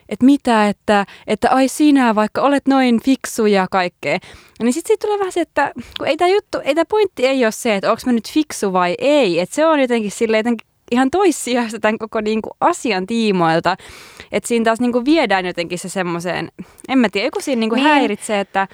[0.09, 4.19] että mitä, että, että ai sinä vaikka olet noin fiksu ja kaikkea.
[4.63, 7.45] Niin sitten siitä tulee vähän se, että kun ei tämä juttu, ei tämä pointti ei
[7.45, 9.41] ole se, että onko mä nyt fiksu vai ei.
[9.41, 13.77] Että se on jotenkin sille jotenkin ihan toissijasta tämän koko niin kuin asian tiimoilta.
[14.33, 16.49] Että siinä taas niin kuin viedään jotenkin se semmoiseen,
[16.89, 17.89] en mä tiedä, joku siinä niin kuin niin.
[17.89, 18.69] häiritsee, että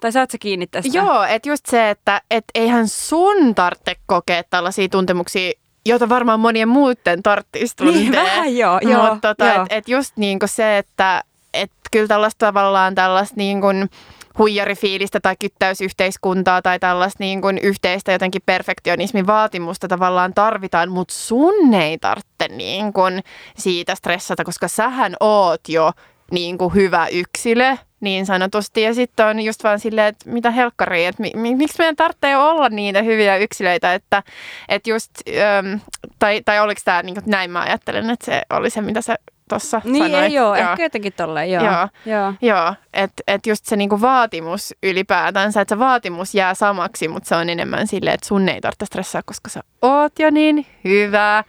[0.00, 0.98] tai saat sä kiinni tästä?
[0.98, 5.52] Joo, että just se, että et eihän sun tarvitse kokea tällaisia tuntemuksia
[5.88, 7.94] jota varmaan monien muiden tarvitsisi tuntea.
[7.94, 8.78] Niin, vähän joo.
[8.82, 11.22] joo Mutta tota, että et just niin kuin se, että
[11.54, 13.90] et kyllä tällaista tavallaan tällaista niin kuin
[14.38, 21.74] huijarifiilistä tai kyttäysyhteiskuntaa tai tällaista niin kuin yhteistä jotenkin perfektionismin vaatimusta tavallaan tarvitaan, mutta sun
[21.74, 23.22] ei tarvitse niin kuin
[23.56, 25.92] siitä stressata, koska sähän oot jo
[26.30, 28.82] niin kuin hyvä yksilö niin sanotusti.
[28.82, 32.36] Ja sitten on just vaan silleen, että mitä helkkari, että mi, mi, miksi meidän tarvitsee
[32.36, 34.22] olla niitä hyviä yksilöitä, että,
[34.68, 35.10] että just,
[35.58, 35.80] äm,
[36.18, 39.16] tai, tai oliko tämä niin näin mä ajattelen, että se oli se, mitä sä
[39.48, 40.24] tuossa niin, sanoit.
[40.24, 41.64] Ei, joo, joo, ehkä jotenkin tolleen, joo.
[41.64, 42.34] Joo, joo.
[42.40, 47.34] joo että et just se niinku vaatimus ylipäätänsä, että se vaatimus jää samaksi, mutta se
[47.34, 51.44] on enemmän silleen, että sun ei tarvitse stressaa, koska sä oot jo niin hyvä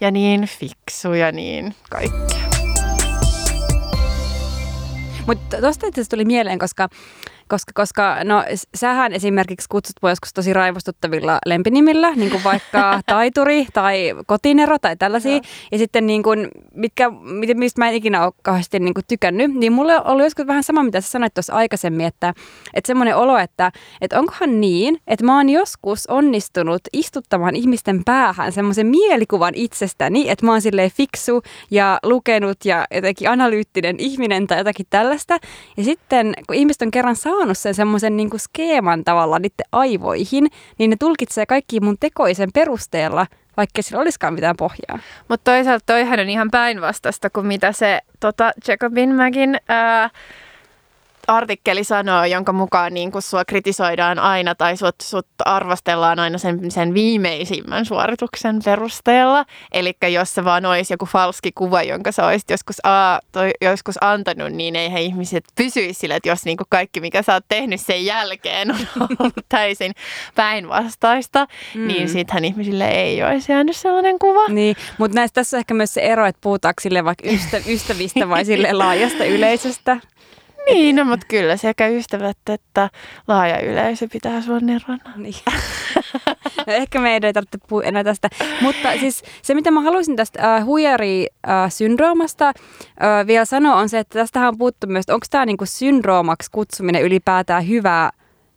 [0.00, 2.47] ja niin fiksu ja niin kaikkea.
[5.28, 6.88] Mutta tuosta itse tuli mieleen, koska
[7.48, 13.66] Koska, koska no, sähän esimerkiksi kutsut mua joskus tosi raivostuttavilla lempinimillä, niin kuin vaikka taituri
[13.72, 15.32] tai kotinero tai tällaisia.
[15.32, 15.40] Ja,
[15.72, 17.10] ja sitten niin kuin, mitkä,
[17.54, 20.82] mistä mä en ikinä ole kauheasti niin kuin tykännyt, niin mulle ollut joskus vähän sama,
[20.82, 22.34] mitä sä sanoit tuossa aikaisemmin, että,
[22.74, 28.52] että semmoinen olo, että, että onkohan niin, että mä oon joskus onnistunut istuttamaan ihmisten päähän
[28.52, 34.58] semmoisen mielikuvan itsestäni, että mä oon silleen fiksu ja lukenut ja jotenkin analyyttinen ihminen tai
[34.58, 35.38] jotakin tällaista.
[35.76, 40.46] Ja sitten kun ihmiset on kerran saanut sen semmoisen niin kuin skeeman tavallaan niiden aivoihin,
[40.78, 44.98] niin ne tulkitsee kaikki mun tekoisen perusteella, vaikka sillä olisikaan mitään pohjaa.
[45.28, 50.10] Mutta toisaalta toihan on ihan päinvastaista kuin mitä se tota, Jacobinmäkin ää,
[51.28, 56.70] artikkeli sanoo, jonka mukaan niin kun sua kritisoidaan aina tai sut, sut arvostellaan aina sen,
[56.70, 59.44] sen viimeisimmän suorituksen perusteella.
[59.72, 63.94] Eli jos se vaan olisi joku falski kuva, jonka sä olisit joskus, a, toi, joskus
[64.00, 68.04] antanut, niin eihän ihmiset pysyisi sille, että jos niin kaikki, mikä sä oot tehnyt sen
[68.04, 68.76] jälkeen, on
[69.18, 69.92] ollut täysin
[70.34, 71.86] päinvastaista, mm.
[71.86, 74.48] niin sittenhän ihmisille ei olisi jäänyt sellainen kuva.
[74.48, 78.28] Niin, mutta näistä tässä on ehkä myös se ero, että puhutaanko sille vaikka ystä, ystävistä
[78.28, 79.96] vai sille laajasta yleisöstä.
[80.72, 82.90] Niin, no, mutta kyllä sekä ystävät että
[83.28, 85.12] laaja yleisö pitää sua nerona.
[85.16, 85.34] Niin.
[86.66, 88.28] no, ehkä meidän ei tarvitse puhua enää tästä.
[88.60, 92.54] Mutta siis se, mitä mä haluaisin tästä äh, huijari-syndroomasta äh,
[93.26, 97.68] vielä sanoa, on se, että tästähän on puhuttu myös, onko tämä niinku syndroomaksi kutsuminen ylipäätään
[97.68, 98.10] hyvä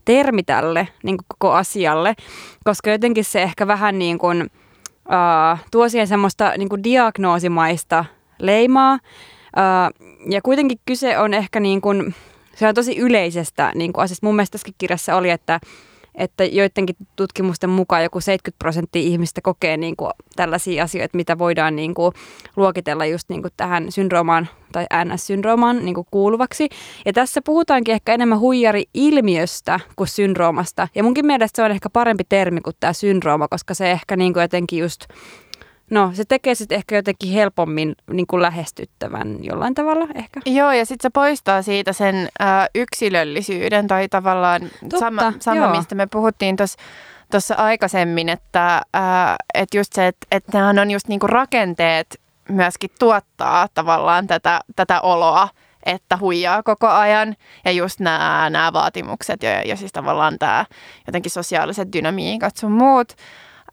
[0.06, 2.14] termi tälle niin kuin koko asialle,
[2.64, 4.52] koska jotenkin se ehkä vähän niin kuin,
[5.14, 8.06] äh, tuo siihen semmoista niin diagnoosimaista
[8.40, 9.00] leimaa,
[10.30, 12.16] ja kuitenkin kyse on ehkä niin kuin,
[12.56, 14.26] se on tosi yleisestä niin kuin asiasta.
[14.26, 15.60] Mun mielestä tässä kirjassa oli, että,
[16.16, 21.76] että joidenkin tutkimusten mukaan joku 70 prosenttia ihmistä kokee niin kuin tällaisia asioita, mitä voidaan
[21.76, 22.14] niin kuin
[22.56, 26.70] luokitella just niin kuin tähän syndroomaan tai NS-syndroomaan niin kuin kuuluvaksi.
[27.06, 30.88] Ja tässä puhutaankin ehkä enemmän huijari-ilmiöstä kuin syndroomasta.
[30.96, 34.34] Ja munkin mielestä se on ehkä parempi termi kuin tämä syndrooma, koska se ehkä niin
[34.34, 35.06] kuin jotenkin just
[35.92, 40.40] No, se tekee sitten ehkä jotenkin helpommin niin kuin lähestyttävän jollain tavalla ehkä.
[40.46, 45.96] Joo, ja sitten se poistaa siitä sen ö, yksilöllisyyden tai tavallaan Totta, sama, sama mistä
[45.96, 46.80] me puhuttiin tuossa
[47.32, 52.90] tuossa aikaisemmin, että, ää, että just se, että, että nehän on just niinku rakenteet myöskin
[53.00, 55.50] tuottaa tavallaan tätä, tätä oloa,
[55.84, 57.36] että huijaa koko ajan.
[57.66, 60.66] Ja just nämä, nämä vaatimukset ja, ja siis tavallaan tämä
[61.08, 63.14] jotenkin sosiaaliset dynamiikat sun muut.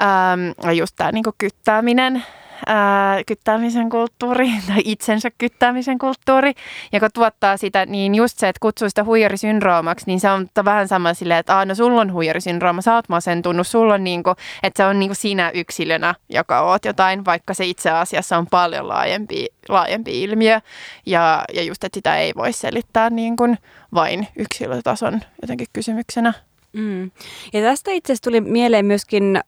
[0.03, 2.25] Ähm, just tämä niinku kyttääminen,
[2.67, 6.53] ää, kyttäämisen kulttuuri tai itsensä kyttäämisen kulttuuri,
[6.93, 11.15] joka tuottaa sitä, niin just se, että kutsuu sitä huijarisyndroomaksi, niin se on vähän sama
[11.15, 14.31] silleen, että no sulla on huijarisyndrooma, sä oot masentunut, sulla on niinku,
[14.63, 18.89] että se on niinku sinä yksilönä, joka oot jotain, vaikka se itse asiassa on paljon
[18.89, 20.61] laajempi, laajempi ilmiö
[21.07, 23.59] ja, ja just, että sitä ei voi selittää niin kuin
[23.95, 26.48] vain yksilötason jotenkin kysymyksenä.
[26.79, 27.11] Mm.
[27.53, 29.41] Ja tästä itse asiassa tuli mieleen myöskin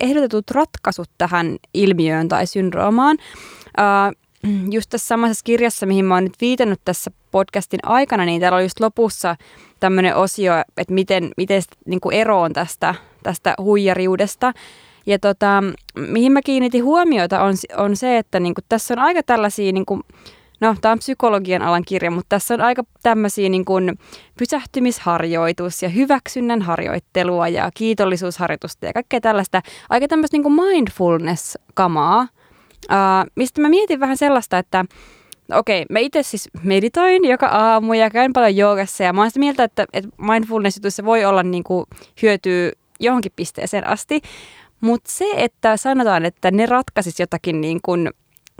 [0.00, 3.18] ehdotetut ratkaisut tähän ilmiöön tai syndroomaan.
[3.78, 4.16] Uh,
[4.70, 8.64] just tässä samassa kirjassa, mihin mä oon nyt viitannut tässä podcastin aikana, niin täällä oli
[8.64, 9.36] just lopussa
[9.80, 14.52] tämmöinen osio, että miten, miten niin kuin eroon tästä, tästä huijariudesta.
[15.06, 15.62] Ja tota,
[15.94, 19.86] mihin mä kiinnitin huomiota on, on se, että niin kuin tässä on aika tällaisia niin
[19.86, 20.02] kuin,
[20.60, 23.98] no tämä on psykologian alan kirja, mutta tässä on aika tämmöisiä niin kuin
[24.38, 29.62] pysähtymisharjoitus ja hyväksynnän harjoittelua ja kiitollisuusharjoitusta ja kaikkea tällaista.
[29.90, 34.84] Aika tämmöistä niin kuin mindfulness-kamaa, uh, mistä mä mietin vähän sellaista, että
[35.54, 39.40] okei, mä itse siis meditoin joka aamu ja käyn paljon joogassa ja mä oon sitä
[39.40, 41.86] mieltä, että, että mindfulness-jutuissa voi olla niin kuin
[42.22, 44.20] hyötyä johonkin pisteeseen asti,
[44.80, 48.10] mutta se, että sanotaan, että ne ratkaisis jotakin niin kuin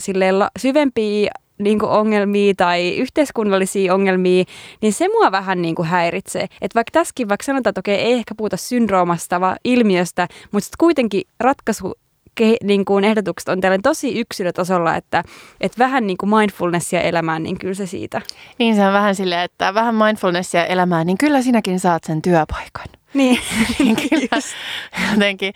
[0.00, 1.30] silleen syvempiä
[1.60, 4.44] niin kuin ongelmia tai yhteiskunnallisia ongelmia,
[4.82, 6.42] niin se mua vähän niin kuin häiritsee.
[6.42, 10.78] Että vaikka tässäkin vaikka sanotaan, että okei, ei ehkä puhuta syndroomasta, vaan ilmiöstä, mutta sitten
[10.78, 11.94] kuitenkin ratkaisu
[12.64, 15.24] niin kuin ehdotukset on tällainen tosi yksilötasolla, että,
[15.60, 18.22] että vähän niin kuin mindfulnessia elämään, niin kyllä se siitä.
[18.58, 22.86] Niin se on vähän silleen, että vähän mindfulnessia elämään, niin kyllä sinäkin saat sen työpaikan.
[23.14, 23.40] Niin,
[23.78, 24.42] niin kyllä
[25.12, 25.52] jotenkin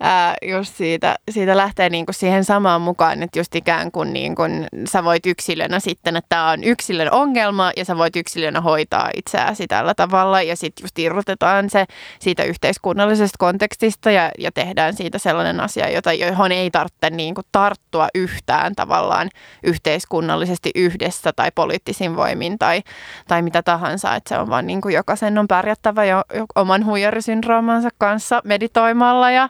[0.00, 4.42] ää, just siitä, siitä lähtee niinku siihen samaan mukaan, että just ikään kuin, niinku,
[4.88, 9.66] sä voit yksilönä sitten, että tämä on yksilön ongelma ja sä voit yksilönä hoitaa itseäsi
[9.66, 10.42] tällä tavalla.
[10.42, 11.84] Ja sitten just irrotetaan se
[12.18, 18.08] siitä yhteiskunnallisesta kontekstista ja, ja tehdään siitä sellainen asia, jota, johon ei tarvitse niinku tarttua
[18.14, 19.30] yhtään tavallaan
[19.62, 22.82] yhteiskunnallisesti yhdessä tai poliittisin voimin tai,
[23.28, 27.88] tai mitä tahansa, että se on vaan niinku jokaisen on pärjättävä jo, jo oman huijarisyndroomansa
[27.98, 29.48] kanssa meditoimalla ja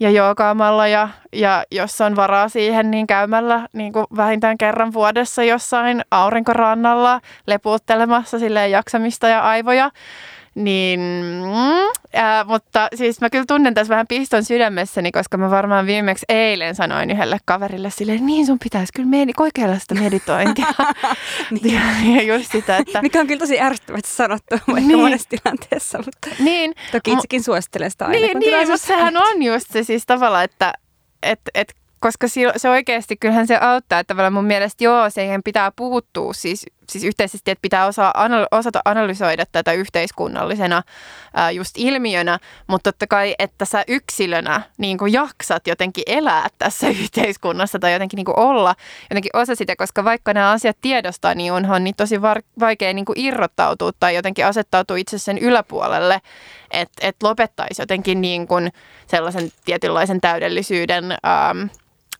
[0.00, 5.44] ja joogaamalla ja, ja jos on varaa siihen, niin käymällä niin kuin vähintään kerran vuodessa
[5.44, 9.90] jossain aurinkorannalla lepuuttelemassa silleen jaksamista ja aivoja.
[10.54, 15.86] Niin, mm, ää, mutta siis mä kyllä tunnen tässä vähän piston sydämessäni, koska mä varmaan
[15.86, 20.66] viimeksi eilen sanoin yhdelle kaverille silleen, niin sun pitäisi kyllä medi- kokeilla sitä meditointia.
[21.62, 21.74] niin.
[21.74, 23.02] ja, ja just sitä, että...
[23.02, 24.98] Mikä on kyllä tosi ärsyttävästi sanottu niin.
[24.98, 26.74] monessa tilanteessa, mutta niin.
[26.92, 28.20] toki itsekin suosittelen sitä aina.
[28.20, 30.72] Niin, niin mutta sehän on just se siis tavallaan, että
[31.22, 35.72] et, et koska se oikeasti kyllähän se auttaa, että tavallaan mun mielestä joo, siihen pitää
[35.76, 38.14] puuttua siis, siis yhteisesti, että pitää osaa,
[38.50, 40.82] osata analysoida tätä yhteiskunnallisena
[41.34, 46.88] ää, just ilmiönä, mutta totta kai, että sä yksilönä niin kuin jaksat jotenkin elää tässä
[47.02, 48.74] yhteiskunnassa tai jotenkin niin kuin olla
[49.10, 52.22] jotenkin osa sitä, koska vaikka nämä asiat tiedostaa, niin onhan niin tosi
[52.60, 56.20] vaikea niin kuin irrottautua tai jotenkin asettautua itse sen yläpuolelle,
[56.70, 58.72] että et lopettaisi jotenkin niin kuin
[59.06, 61.68] sellaisen tietynlaisen täydellisyyden ähm,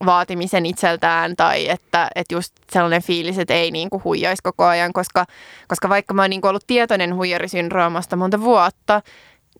[0.06, 4.92] vaatimisen itseltään tai että, että just sellainen fiilis, että ei niin kuin huijaisi koko ajan,
[4.92, 5.24] koska,
[5.68, 9.02] koska vaikka mä oon niin kuin ollut tietoinen huijarisyndroomasta monta vuotta,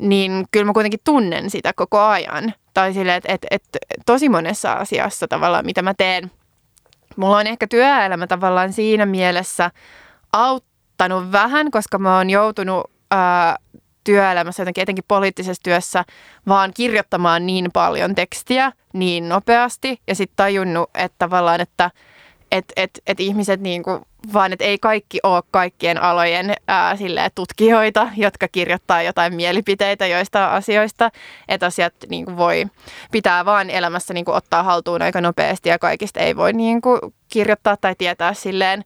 [0.01, 2.55] niin kyllä mä kuitenkin tunnen sitä koko ajan.
[2.75, 6.31] Tai sille, että, että, että tosi monessa asiassa tavallaan, mitä mä teen,
[7.17, 9.71] mulla on ehkä työelämä tavallaan siinä mielessä
[10.33, 13.57] auttanut vähän, koska mä oon joutunut ää,
[14.05, 16.05] työelämässä, jotenkin etenkin poliittisessa työssä,
[16.49, 21.91] vaan kirjoittamaan niin paljon tekstiä niin nopeasti ja sitten tajunnut, että tavallaan, että
[22.53, 24.01] et, et, et ihmiset niin kuin,
[24.33, 30.47] vaan, että ei kaikki ole kaikkien alojen ää, silleen, tutkijoita, jotka kirjoittaa jotain mielipiteitä joista
[30.47, 31.11] asioista,
[31.49, 32.67] että asiat niin kuin, voi
[33.11, 37.01] pitää vaan elämässä niin kuin, ottaa haltuun aika nopeasti ja kaikista ei voi niin kuin,
[37.29, 38.85] kirjoittaa tai tietää silleen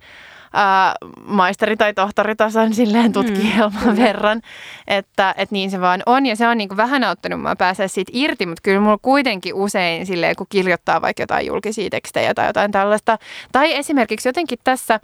[0.55, 4.40] ää, maisteri- tai tohtoritason silleen tutkielman mm, verran,
[4.87, 6.27] että, että niin se vaan on.
[6.27, 9.55] Ja se on niin kuin vähän auttanut mua pääsee siitä irti, mutta kyllä mulla kuitenkin
[9.55, 13.19] usein silleen, kun kirjoittaa vaikka jotain julkisia tekstejä tai jotain tällaista.
[13.53, 15.01] Tai esimerkiksi jotenkin tässä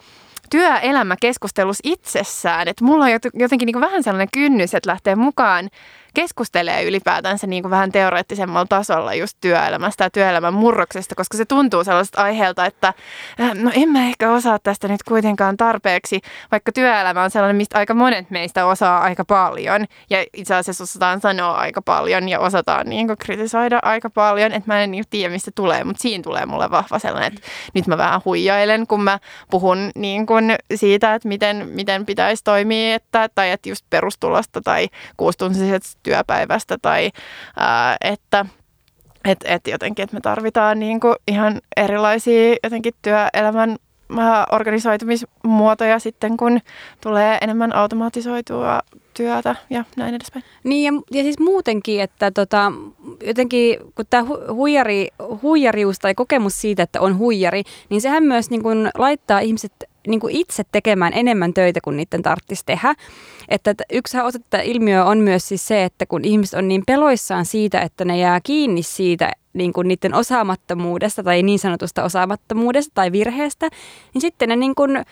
[0.50, 5.70] työelämäkeskustelussa itsessään, että mulla on jotenkin niin kuin vähän sellainen kynnys, että lähtee mukaan
[6.14, 11.84] keskustelee ylipäätänsä niin kuin vähän teoreettisemmalla tasolla just työelämästä ja työelämän murroksesta, koska se tuntuu
[11.84, 12.94] sellaiselta aiheelta, että
[13.40, 16.20] äh, no en mä ehkä osaa tästä nyt kuitenkaan tarpeeksi,
[16.52, 21.20] vaikka työelämä on sellainen, mistä aika monet meistä osaa aika paljon ja itse asiassa osataan
[21.20, 25.32] sanoa aika paljon ja osataan niin kuin kritisoida aika paljon, että mä en niin tiedä,
[25.32, 29.18] mistä tulee, mutta siinä tulee mulle vahva sellainen, että nyt mä vähän huijailen, kun mä
[29.50, 34.88] puhun niin kuin siitä, että miten, miten pitäisi toimia, että, tai että just perustulosta tai
[35.16, 37.10] kuustuntiset työpäivästä tai
[37.56, 38.46] ää, että
[39.24, 43.76] et, et jotenkin, että me tarvitaan niin kuin ihan erilaisia jotenkin työelämän
[44.52, 46.60] organisoitumismuotoja sitten, kun
[47.00, 48.80] tulee enemmän automatisoitua
[49.14, 50.44] työtä ja näin edespäin.
[50.64, 52.72] Niin ja, ja siis muutenkin, että tota,
[53.26, 55.08] jotenkin kun tämä huijari,
[55.42, 59.72] huijarius tai kokemus siitä, että on huijari, niin sehän myös niin kun laittaa ihmiset
[60.06, 62.94] niin kuin itse tekemään enemmän töitä kuin niiden tarvitsisi tehdä.
[63.48, 67.80] Että yksi osa ilmiö on myös siis se, että kun ihmiset on niin peloissaan siitä,
[67.80, 73.68] että ne jää kiinni siitä niin kuin niiden osaamattomuudesta tai niin sanotusta osaamattomuudesta tai virheestä,
[74.14, 75.04] niin sitten ne niin kuin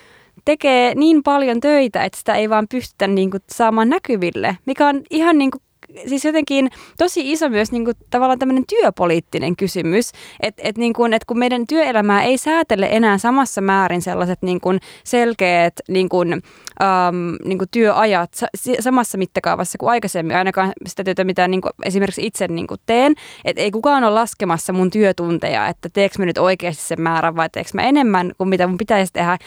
[0.44, 5.02] tekee niin paljon töitä, että sitä ei vaan pystytä niin kuin saamaan näkyville, mikä on
[5.10, 5.62] ihan niin kuin
[6.06, 11.24] siis jotenkin tosi iso myös niin kuin, tavallaan tämmöinen työpoliittinen kysymys, että et, niin et
[11.24, 17.36] kun meidän työelämää ei säätele enää samassa määrin sellaiset niin kuin selkeät niin kuin, äm,
[17.44, 18.46] niin kuin työajat sa-
[18.80, 23.14] samassa mittakaavassa kuin aikaisemmin, ainakaan sitä työtä, mitä niin kuin esimerkiksi itse niin kuin teen,
[23.44, 27.50] että ei kukaan ole laskemassa mun työtunteja, että teekö mä nyt oikeasti sen määrän vai
[27.50, 29.38] teekö mä enemmän kuin mitä mun pitäisi tehdä.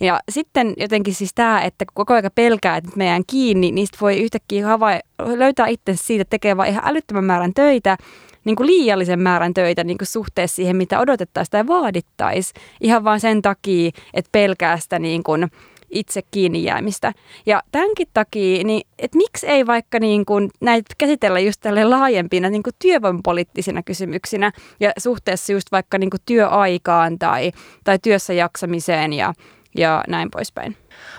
[0.00, 4.66] Ja sitten jotenkin siis tämä, että koko ajan pelkää, että meidän kiinni, niistä voi yhtäkkiä
[4.66, 7.96] havai- löytää itse siitä tekee vaan ihan älyttömän määrän töitä,
[8.44, 12.62] niin kuin liiallisen määrän töitä niin kuin suhteessa siihen, mitä odotettaisiin tai vaadittaisiin.
[12.80, 15.48] Ihan vaan sen takia, että pelkää sitä niin kuin
[15.90, 17.12] itse kiinni jäämistä.
[17.46, 22.50] Ja tämänkin takia, niin, että miksi ei vaikka niin kuin näitä käsitellä just tälle laajempina
[22.50, 27.52] niin kuin työvoimapoliittisina kysymyksinä ja suhteessa just vaikka niin kuin työaikaan tai,
[27.84, 29.34] tai työssä jaksamiseen ja,
[29.76, 30.76] ja näin poispäin.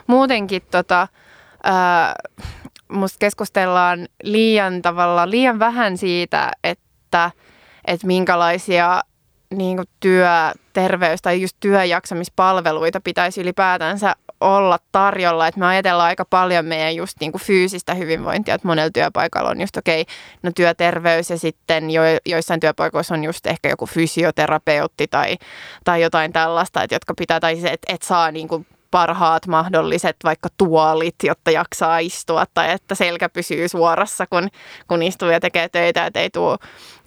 [0.08, 1.08] Muutenkin tota,
[1.64, 2.16] ää,
[2.92, 7.32] musta keskustellaan liian tavalla, liian vähän siitä, että,
[7.86, 9.02] että minkälaisia
[9.56, 10.28] niin kuin työ,
[10.74, 15.48] terveys tai just työjaksamispalveluita pitäisi ylipäätänsä olla tarjolla.
[15.48, 19.62] Että me ajatellaan aika paljon meidän just niin kuin fyysistä hyvinvointia, että monella työpaikalla on
[19.62, 25.08] just okei, okay, no työterveys ja sitten jo, joissain työpaikoissa on just ehkä joku fysioterapeutti
[25.08, 25.38] tai,
[25.84, 30.16] tai jotain tällaista, että jotka pitää, tai se, että, että saa niin kuin parhaat mahdolliset
[30.24, 34.50] vaikka tuolit, jotta jaksaa istua tai että selkä pysyy suorassa, kun,
[34.88, 36.58] kun istuu ja tekee töitä, että ei tule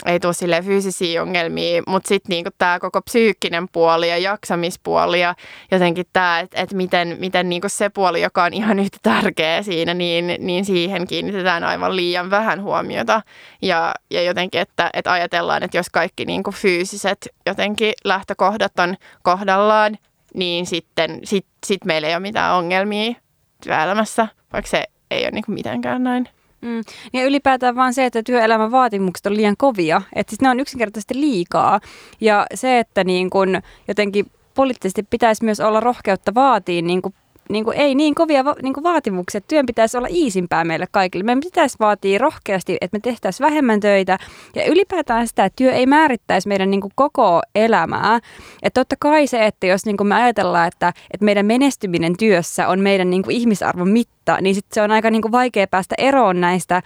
[0.06, 5.34] ei tuu sille fyysisiä ongelmia, mutta sitten niinku tämä koko psyykkinen puoli ja jaksamispuoli ja
[5.70, 9.94] jotenkin tämä, että et miten, miten niinku se puoli, joka on ihan yhtä tärkeä siinä,
[9.94, 13.22] niin, niin siihen kiinnitetään aivan liian vähän huomiota.
[13.62, 19.98] Ja, ja jotenkin, että, että ajatellaan, että jos kaikki niinku fyysiset jotenkin lähtökohdat on kohdallaan,
[20.34, 23.14] niin sitten sit, sit meillä ei ole mitään ongelmia
[23.62, 26.28] työelämässä, vaikka se ei ole niinku mitenkään näin.
[26.60, 26.82] Mm.
[27.12, 30.02] Ja ylipäätään vaan se, että työelämän vaatimukset on liian kovia.
[30.14, 31.80] Että siis ne on yksinkertaisesti liikaa.
[32.20, 37.14] Ja se, että niin kun jotenkin poliittisesti pitäisi myös olla rohkeutta vaatia niin kuin
[37.50, 39.40] niin kuin, ei niin kovia va- niin kuin vaatimuksia.
[39.40, 41.24] Työn pitäisi olla iisimpää meille kaikille.
[41.24, 44.18] Meidän pitäisi vaatia rohkeasti, että me tehtäisiin vähemmän töitä
[44.54, 48.20] ja ylipäätään sitä, että työ ei määrittäisi meidän niin kuin koko elämää.
[48.62, 52.68] Että totta kai se, että jos niin kuin me ajatellaan, että, että meidän menestyminen työssä
[52.68, 55.94] on meidän niin kuin ihmisarvon mitta, niin sit se on aika niin kuin vaikea päästä
[55.98, 56.82] eroon näistä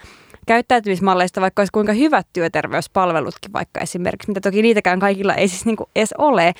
[0.47, 5.75] käyttäytymismalleista, vaikka olisi kuinka hyvät työterveyspalvelutkin vaikka esimerkiksi, mitä toki niitäkään kaikilla ei siis niin
[5.75, 6.53] kuin edes ole.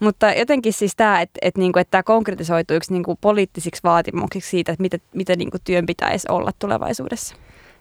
[0.00, 4.72] Mutta jotenkin siis tämä, että, että, niinku, että tämä konkretisoituu yksi niinku poliittisiksi vaatimuksiksi siitä,
[4.72, 7.36] että mitä, mitä niinku työn pitäisi olla tulevaisuudessa.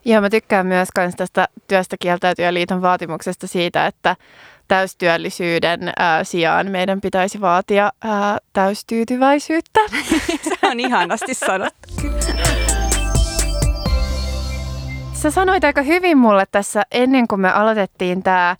[0.05, 4.15] Joo, mä tykkään myös tästä työstä kieltäytyjä liiton vaatimuksesta siitä, että
[4.67, 9.79] täystyöllisyyden ää, sijaan meidän pitäisi vaatia ää, täystyytyväisyyttä.
[10.49, 11.89] Se on ihanasti sanottu.
[15.13, 18.55] Sä sanoit aika hyvin mulle tässä ennen kuin me aloitettiin tämä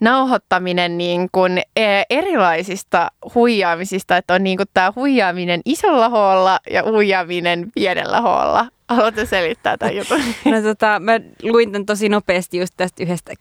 [0.00, 6.82] nauhoittaminen niin kuin e, erilaisista huijaamisista, että on niin kuin tämä huijaaminen isolla hoolla ja
[6.82, 8.66] huijaaminen pienellä hoolla.
[8.88, 10.20] Haluatko selittää tämän jutun?
[10.44, 13.32] No tota, mä luin tämän tosi nopeasti just tästä yhdestä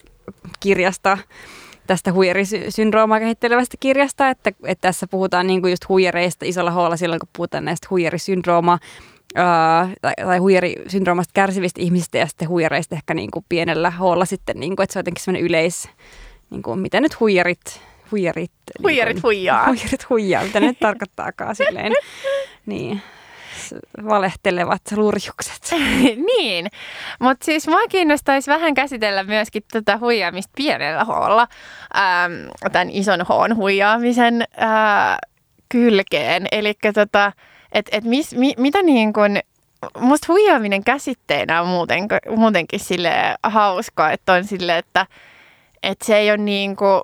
[0.60, 1.18] kirjasta,
[1.88, 7.20] tästä huijarisyndroomaa kehittelevästä kirjasta, että, että tässä puhutaan niin kuin just huijareista isolla hoolla silloin,
[7.20, 8.80] kun puhutaan näistä huijarisyndroomaa
[9.38, 14.60] Uh, tai, tai huijarisyndroomasta kärsivistä ihmisistä ja sitten huijareista ehkä niin kuin pienellä hoolla sitten,
[14.60, 15.89] niin kuin, että se on jotenkin sellainen yleis,
[16.54, 17.82] niin kuin, mitä nyt huijarit,
[18.12, 18.51] huijarit,
[18.84, 19.68] huijarit niin kuin, huijaa.
[19.68, 21.93] Huijarit huijaa, mitä ne nyt tarkoittaakaan silleen.
[22.66, 23.01] Niin
[24.06, 25.72] valehtelevat lurjukset.
[26.38, 26.68] niin,
[27.20, 31.47] mutta siis mua kiinnostaisi vähän käsitellä myöskin tätä huijaamista pienellä hoolla,
[31.95, 32.34] ähm,
[32.72, 35.18] tämän ison hoon huijaamisen äh,
[35.70, 36.47] kylkeen.
[36.51, 37.32] Eli tota,
[37.72, 39.39] että et mis, mi, mitä niin kuin,
[39.99, 43.12] musta huijaaminen käsitteenä on muuten, muutenkin sille
[43.43, 45.06] hauskaa, että on sille, että
[45.84, 47.01] että se ei ole niin kuin,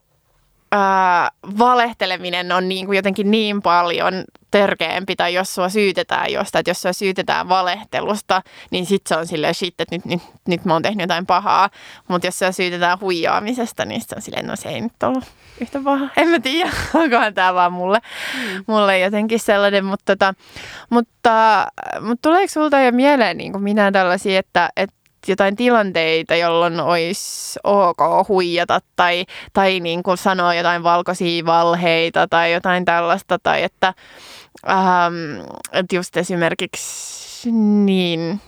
[0.72, 6.70] ää, valehteleminen on niin kuin jotenkin niin paljon törkeämpi tai jos sua syytetään jostain, että
[6.70, 10.74] jos sua syytetään valehtelusta, niin sit se on silleen shit, että nyt, nyt, nyt mä
[10.74, 11.70] oon tehnyt jotain pahaa.
[12.08, 15.24] Mutta jos sua syytetään huijaamisesta, niin se on silleen, no se ei nyt ollut
[15.62, 16.08] yhtä paha.
[16.18, 18.00] En mä tiedä, onkohan tämä vaan mulle,
[18.36, 18.64] mm.
[18.68, 20.34] mulle jotenkin sellainen, mutta, tota,
[20.90, 21.68] mutta,
[22.02, 27.60] mutta tuleeko sulta jo mieleen niin kuin minä tällaisia, että, että jotain tilanteita, jolloin olisi
[27.64, 33.40] ok huijata tai, tai niin kuin sanoa jotain valkoisia valheita tai jotain tällaista.
[33.44, 33.94] Tai että,
[34.70, 38.42] ähm, että just esimerkiksi niin,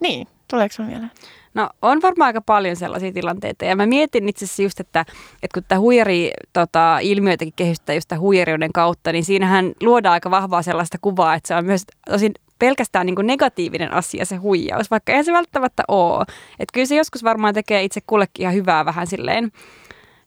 [0.00, 1.10] niin, tuleeko sinulle mieleen?
[1.54, 5.00] No on varmaan aika paljon sellaisia tilanteita ja mä mietin itse asiassa just, että,
[5.42, 10.62] että kun tämä huijari tota, ilmiöitäkin kehystää just huijariuden kautta, niin siinähän luodaan aika vahvaa
[10.62, 15.12] sellaista kuvaa, että se on myös tosi pelkästään niin kuin negatiivinen asia se huijaus, vaikka
[15.12, 16.22] ei se välttämättä ole.
[16.58, 19.52] Että kyllä se joskus varmaan tekee itse kullekin ihan hyvää vähän silleen,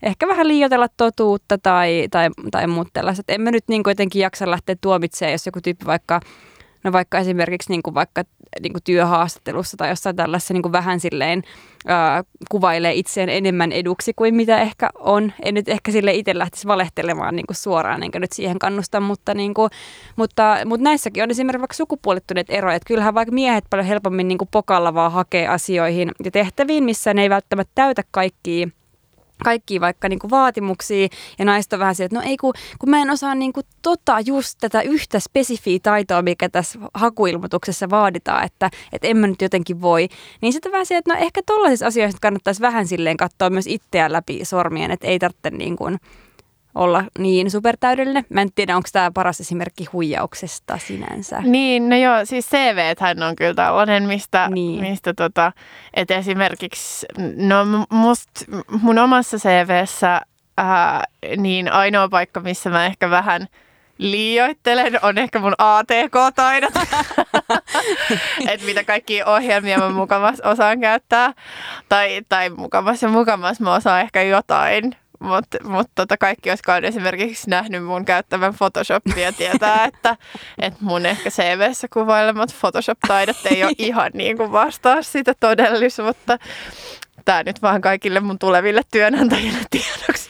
[0.04, 3.26] ehkä vähän liioitella totuutta tai, tai, tai muut tällaiset.
[3.30, 6.22] En mä nyt niin jotenkin jaksa lähteä tuomitsemaan, jos joku tyyppi vaikka
[6.84, 8.24] No vaikka esimerkiksi niin kuin vaikka
[8.62, 11.44] niin kuin työhaastattelussa tai jossain tällaisessa niin kuin vähän silleen
[11.88, 15.34] ää, kuvailee itseään enemmän eduksi kuin mitä ehkä on.
[15.44, 19.34] En nyt ehkä sille itse lähtisi valehtelemaan niin kuin suoraan, enkä nyt siihen kannusta, mutta,
[19.34, 19.70] niin kuin,
[20.16, 22.76] mutta, mutta näissäkin on esimerkiksi sukupuolittuneet eroja.
[22.76, 27.14] Että kyllähän vaikka miehet paljon helpommin niin kuin pokalla vaan hakee asioihin ja tehtäviin, missä
[27.14, 28.68] ne ei välttämättä täytä kaikkia
[29.44, 31.08] kaikki vaikka niin kuin vaatimuksia
[31.40, 33.66] ja naiset on vähän se, että no ei kun, kun mä en osaa niin kuin
[33.82, 39.42] tota just tätä yhtä spesifiä taitoa, mikä tässä hakuilmoituksessa vaaditaan, että, että en mä nyt
[39.42, 40.08] jotenkin voi.
[40.42, 44.14] Niin sitten vähän se, että no ehkä tollaisissa asioissa kannattaisi vähän silleen katsoa myös itseään
[44.14, 46.00] läpi sormien, että ei tarvitse niin kuin
[46.78, 48.26] olla niin supertäydellinen.
[48.30, 51.42] Mä en tiedä, onko tämä paras esimerkki huijauksesta sinänsä.
[51.42, 54.82] Niin, no joo, siis CV hän on kyllä tällainen, mistä, niin.
[54.82, 55.52] mistä tota,
[55.94, 57.06] että esimerkiksi,
[57.36, 58.30] no must,
[58.82, 60.22] mun omassa CVssä
[60.58, 61.04] ää,
[61.38, 63.48] niin ainoa paikka, missä mä ehkä vähän
[63.98, 66.74] liioittelen, on ehkä mun ATK-taidot.
[68.50, 71.34] että mitä kaikki ohjelmia mä mukavasti osaan käyttää.
[71.90, 76.86] Tai, tai mukavasti ja mukavasti mä osaan ehkä jotain mutta mut tota kaikki, jotka on
[76.86, 80.18] esimerkiksi nähnyt mun käyttävän Photoshopia, tietää, että,
[80.60, 86.38] että mun ehkä CVssä kuvailemat Photoshop-taidot ei ole ihan niin kuin vastaa sitä todellisuutta.
[87.26, 90.30] Tämä nyt vaan kaikille mun tuleville työnantajille tiedoksi,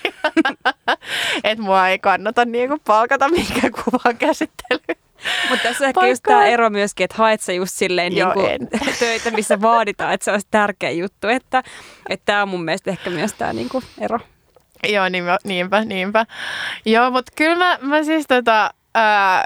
[1.44, 5.08] että mua ei kannata niin kuin palkata minkään kuvan käsittelyyn.
[5.50, 8.60] Mutta tässä on ehkä just tämä ero myöskin, että haet sä just silleen Joo, niin
[8.68, 11.28] kuin töitä, missä vaaditaan, että se olisi tärkeä juttu.
[11.28, 11.64] Että
[12.26, 14.20] tämä on mun mielestä ehkä myös tämä niin kuin ero.
[14.88, 15.86] Joo, niinpä, niinpä.
[15.86, 16.26] niinpä.
[16.86, 19.44] Joo, mutta kyllä mä, mä siis tota, ää,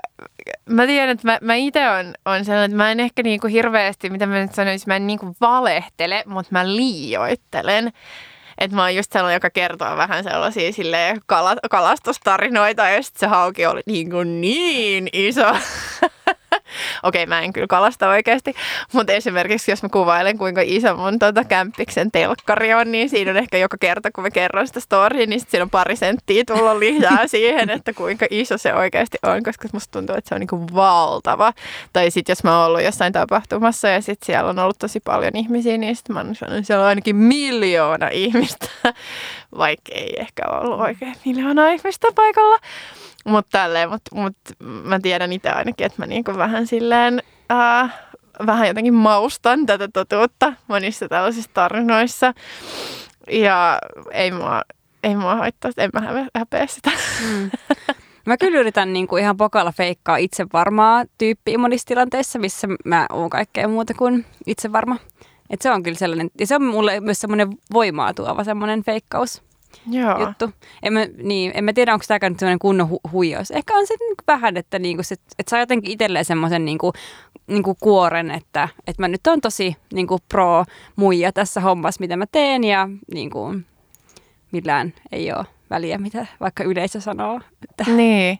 [0.69, 4.09] mä tiedän, että mä, mä itse on, on sellainen, että mä en ehkä niinku hirveästi,
[4.09, 7.91] mitä mä nyt sanoisin, mä en niinku valehtele, mutta mä liioittelen.
[8.57, 13.27] Että mä oon just sellainen, joka kertoo vähän sellaisia silleen kala, kalastustarinoita ja sitten se
[13.27, 15.55] hauki oli niin, kuin niin iso.
[17.03, 18.53] Okei, mä en kyllä kalasta oikeasti,
[18.93, 23.38] mutta esimerkiksi jos mä kuvailen, kuinka iso mun tuota kämppiksen telkkari on, niin siinä on
[23.38, 27.27] ehkä joka kerta, kun mä kerron sitä storya, niin siinä on pari senttiä tullut lisää
[27.34, 30.73] siihen, että kuinka iso se oikeasti on, koska musta tuntuu, että se on niin kuin
[30.73, 31.53] valtava.
[31.93, 35.36] Tai sitten jos mä oon ollut jossain tapahtumassa ja sitten siellä on ollut tosi paljon
[35.36, 38.67] ihmisiä, niin sitten mä oon sanonut, siellä on ainakin miljoona ihmistä,
[39.57, 42.57] vaikka ei ehkä ollut oikein miljoona ihmistä paikalla.
[43.26, 44.38] Mutta tälleen, mutta mut
[44.84, 47.89] mä tiedän itse ainakin, että mä niinku vähän silleen, ää,
[48.45, 52.34] vähän jotenkin maustan tätä totuutta monissa tällaisissa tarinoissa.
[53.32, 53.80] Ja
[54.11, 54.61] ei mua,
[55.03, 56.91] ei mua haittaa, en mä häpeä sitä.
[57.30, 57.51] Mm.
[58.26, 63.05] Mä kyllä yritän niin kuin ihan pokalla feikkaa itse varmaa tyyppiä monissa tilanteissa, missä mä
[63.11, 64.97] oon kaikkea muuta kuin itse varma.
[65.49, 69.43] Et se on kyllä sellainen, ja se on mulle myös semmoinen voimaa tuova semmoinen feikkaus.
[69.89, 70.19] Joo.
[70.19, 70.49] juttu.
[70.84, 73.51] En mä, niin, en mä tiedä, onko tämä nyt sellainen kunnon hu- huijaus.
[73.51, 76.93] Ehkä on se niin vähän, että niinku se, et saa jotenkin itselleen semmoisen niinku,
[77.47, 80.65] niinku kuoren, että et mä nyt on tosi niinku pro
[80.95, 83.55] muija tässä hommassa, mitä mä teen ja niinku,
[84.51, 87.39] millään ei ole väliä, mitä vaikka yleisö sanoo.
[87.69, 87.91] Että.
[87.91, 88.39] Niin.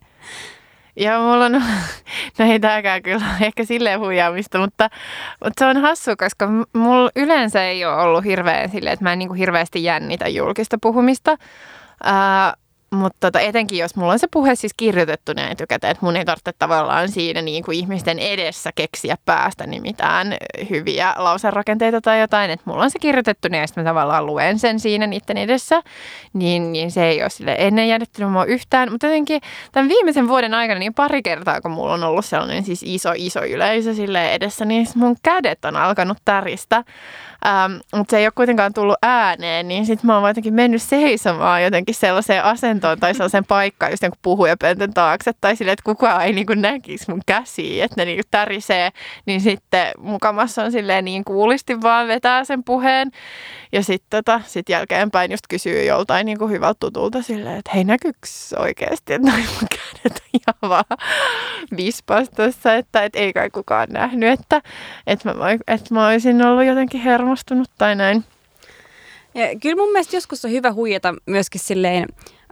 [0.95, 1.51] Ja mulla on,
[2.39, 4.89] no ei tääkään kyllä ehkä silleen huijaamista, mutta,
[5.43, 9.19] mutta se on hassu, koska mulla yleensä ei ole ollut hirveän silleen, että mä en
[9.19, 11.37] niin kuin hirveästi jännitä julkista puhumista.
[12.03, 12.53] Ää,
[12.95, 16.25] mutta tota, etenkin jos mulla on se puhe siis kirjoitettu näin etukäteen, että mun ei
[16.25, 20.35] tarvitse tavallaan siinä niin kuin ihmisten edessä keksiä päästä niin mitään
[20.69, 24.79] hyviä lauserakenteita tai jotain, että mulla on se kirjoitettu ja sitten mä tavallaan luen sen
[24.79, 25.81] siinä niiden edessä,
[26.33, 28.91] niin, niin se ei ole sille ennen jännittänyt mua yhtään.
[28.91, 32.83] Mutta jotenkin tämän viimeisen vuoden aikana niin pari kertaa, kun mulla on ollut sellainen siis
[32.83, 36.83] iso, iso yleisö sille edessä, niin mun kädet on alkanut täristä.
[37.45, 41.63] Ähm, mutta se ei ole kuitenkaan tullut ääneen, niin sitten mä oon jotenkin mennyt seisomaan
[41.63, 46.33] jotenkin sellaiseen asentoon tai sellaiseen paikkaan just jonkun puhujapöntön taakse tai silleen, että kukaan ei
[46.33, 48.89] niin näkisi mun käsiä, että ne niin tärisee,
[49.25, 53.11] niin sitten mukamassa on silleen niin kuulisti vaan vetää sen puheen.
[53.71, 58.27] Ja sitten tota, sit jälkeenpäin just kysyy joltain niin hyvältä tutulta silleen, että hei näkyykö
[58.57, 60.97] oikeasti, että noin mun kädet on ihan vaan
[61.77, 64.61] vispastossa, että et ei kai kukaan nähnyt, että
[65.07, 65.33] et mä,
[65.67, 67.01] et mä olisin ollut jotenkin
[67.32, 68.23] hermostunut tai näin.
[69.34, 72.05] Ja kyllä mun mielestä joskus on hyvä huijata myöskin silleen,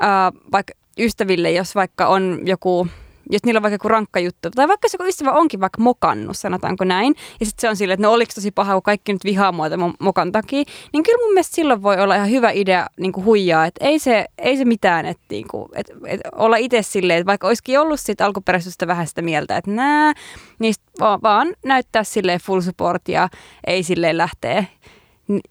[0.04, 2.88] äh, vaikka ystäville, jos vaikka on joku
[3.30, 6.84] jos niillä on vaikka joku rankka juttu, tai vaikka se ystävä onkin vaikka mokannut, sanotaanko
[6.84, 9.52] näin, ja sitten se on silleen, että no oliko tosi paha, kun kaikki nyt vihaa
[9.52, 10.64] mua tämän mokan takia,
[10.94, 14.00] niin kyllä mun mielestä silloin voi olla ihan hyvä idea niin kuin huijaa, että ei
[14.00, 17.80] se, ei se mitään, että, niin kuin, että, että olla itse silleen, että vaikka olisikin
[17.80, 20.14] ollut siitä alkuperäisestä vähän sitä mieltä, että nää,
[20.60, 23.30] niin vaan, näyttää silleen full support ja
[23.68, 24.66] ei silleen lähteä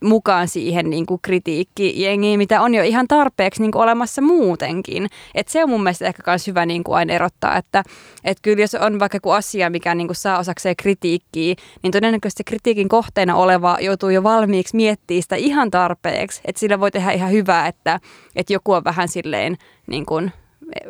[0.03, 5.07] mukaan siihen niin kuin kritiikkijengiin, mitä on jo ihan tarpeeksi niin kuin olemassa muutenkin.
[5.35, 7.83] Et se on mun mielestä ehkä myös hyvä niin kuin aina erottaa, että
[8.23, 12.43] et kyllä jos on vaikka joku asia, mikä niin kuin saa osakseen kritiikkiä, niin todennäköisesti
[12.43, 16.41] kritiikin kohteena oleva joutuu jo valmiiksi miettimään sitä ihan tarpeeksi.
[16.45, 17.99] Että sillä voi tehdä ihan hyvää, että,
[18.35, 19.57] että joku on vähän silleen
[19.87, 20.31] niin kuin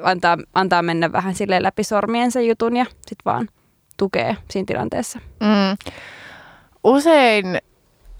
[0.04, 3.48] antaa, antaa mennä vähän silleen läpi sormiensa jutun ja sitten vaan
[3.98, 5.20] tukee siinä tilanteessa.
[5.40, 5.94] Mm.
[6.84, 7.46] Usein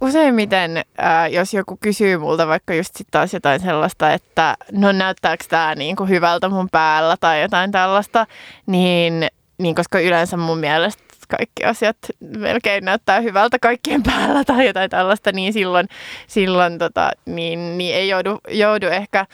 [0.02, 5.44] useimmiten, äh, jos joku kysyy multa vaikka just sit taas jotain sellaista, että no näyttääkö
[5.50, 8.28] tämä niinku hyvältä mun päällä tai jotain tällaista,
[8.66, 9.28] niin,
[9.58, 11.98] niin koska yleensä mun mielestä kaikki asiat
[12.38, 15.88] melkein näyttää hyvältä kaikkien päällä tai jotain tällaista, niin silloin,
[16.28, 19.26] silloin tota, niin, niin ei joudu, joudu ehkä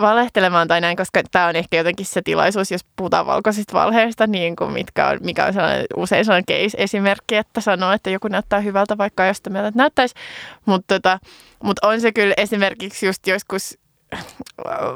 [0.00, 4.56] valehtelemaan tai näin, koska tämä on ehkä jotenkin se tilaisuus, jos puhutaan valkoisista valheista, niin
[4.56, 8.98] kuin mitkä on, mikä on sellainen, usein sellainen case-esimerkki, että sanoo, että joku näyttää hyvältä,
[8.98, 10.14] vaikka josta mieltä että näyttäisi.
[10.66, 11.18] Mutta tota,
[11.62, 13.78] mut on se kyllä esimerkiksi just joskus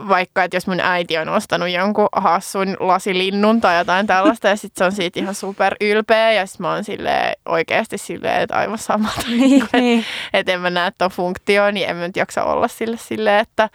[0.08, 4.78] vaikka, että jos mun äiti on ostanut jonkun hassun lasilinnun tai jotain tällaista, ja sitten
[4.78, 8.78] se on siitä ihan super ylpeä, ja sitten mä oon silleen, oikeasti silleen, että aivan
[8.78, 9.10] sama.
[9.28, 10.04] Niin, että niin.
[10.32, 13.70] et en mä näe tuon funktioon, niin en mä nyt jaksa olla sille silleen, että,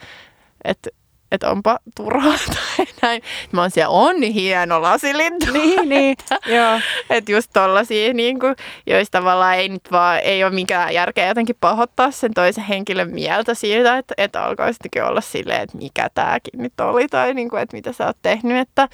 [0.64, 0.90] että
[1.32, 3.22] että onpa turhaa tai näin.
[3.52, 5.52] Mä oon siellä, on hieno lasilintu.
[5.52, 6.16] Niin, niin,
[6.56, 6.80] joo.
[7.10, 8.56] Että just tollasia, niin kuin,
[8.86, 13.54] joista tavallaan ei nyt vaan, ei ole mikään järkeä jotenkin pahoittaa sen toisen henkilön mieltä
[13.54, 17.76] siitä, että, että alkaisikin olla silleen, että mikä tääkin nyt oli tai niin kuin, että
[17.76, 18.58] mitä sä oot tehnyt.
[18.58, 18.88] Että,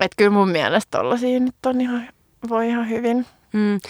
[0.00, 2.08] että kyllä mun mielestä tollasia nyt on ihan,
[2.48, 3.26] voi ihan hyvin.
[3.52, 3.80] Mm.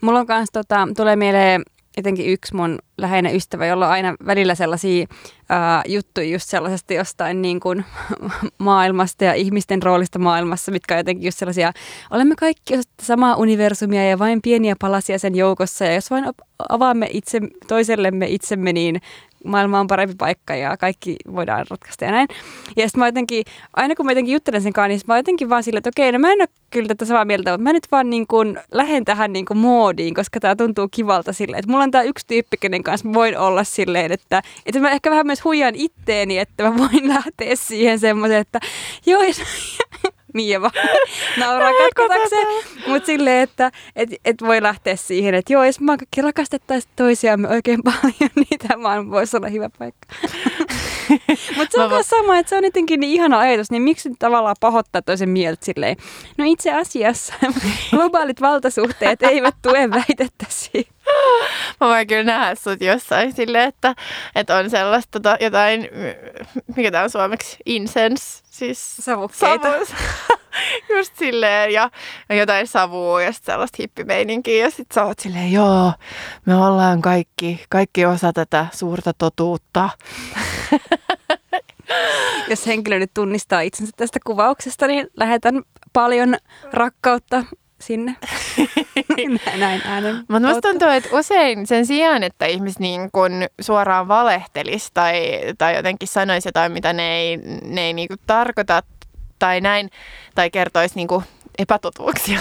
[0.00, 1.62] Mulla on kans, tota, tulee mieleen
[1.96, 5.06] jotenkin yksi mun läheinen ystävä, jolla on aina välillä sellaisia
[5.48, 7.84] ää, juttuja just sellaisesta jostain niin kuin
[8.58, 11.72] maailmasta ja ihmisten roolista maailmassa, mitkä on jotenkin just sellaisia,
[12.10, 16.24] olemme kaikki samaa universumia ja vain pieniä palasia sen joukossa ja jos vain
[16.68, 19.00] avaamme itse, toisellemme itsemme, niin
[19.44, 22.28] maailma on parempi paikka ja kaikki voidaan ratkaista ja näin.
[22.76, 23.44] Ja sitten mä jotenkin,
[23.76, 26.18] aina kun mä jotenkin juttelen sen kanssa, niin mä jotenkin vaan silleen, että okei, no
[26.18, 29.32] mä en ole kyllä tätä samaa mieltä, mutta mä nyt vaan niin kuin lähden tähän
[29.32, 32.82] niin kuin moodiin, koska tämä tuntuu kivalta silleen, että mulla on tämä yksi tyyppi, kenen
[32.82, 37.08] kanssa voin olla silleen, että, että mä ehkä vähän myös huijan itteeni, että mä voin
[37.14, 38.60] lähteä siihen semmoiseen, että
[39.06, 39.22] joo,
[40.34, 40.72] Mia vaan
[41.40, 42.46] nauraa katkotakseen.
[42.86, 47.48] Mutta silleen, että et, et voi lähteä siihen, että joo, jos me kaikki rakastettaisiin toisiamme
[47.48, 50.06] oikein paljon, niin tämä voisi olla hyvä paikka.
[51.56, 54.56] Mutta se on myös sama, että se on jotenkin niin ihana ajatus, niin miksi tavallaan
[54.60, 55.96] pahoittaa toisen mieltä silleen?
[56.38, 57.34] No itse asiassa
[57.90, 60.88] globaalit valtasuhteet eivät tue väitettäsi.
[61.80, 63.94] Mä voin kyllä nähdä sut jossain silleen, että,
[64.34, 65.88] että on sellaista tota, jotain,
[66.76, 69.68] mikä tämä on suomeksi, incense, siis savukkeita.
[69.72, 69.84] Savu,
[70.96, 71.90] just silleen, ja,
[72.28, 74.64] ja jotain savua ja sitten sellaista hippimeininkiä.
[74.64, 75.92] Ja sitten sä oot silleen, joo,
[76.46, 79.90] me ollaan kaikki, kaikki osa tätä suurta totuutta.
[82.50, 86.36] Jos henkilö nyt tunnistaa itsensä tästä kuvauksesta, niin lähetän paljon
[86.72, 87.44] rakkautta
[87.80, 88.16] sinne.
[89.58, 90.16] Näin äänen.
[90.28, 95.76] Mutta musta tuntuu, että usein sen sijaan, että ihmiset niin kun suoraan valehtelisi tai, tai
[95.76, 98.82] jotenkin sanoisi jotain, mitä ne ei, ne ei niin tarkoita
[99.38, 99.90] tai näin,
[100.34, 101.08] tai kertoisi niin
[101.58, 102.40] epätotuuksia.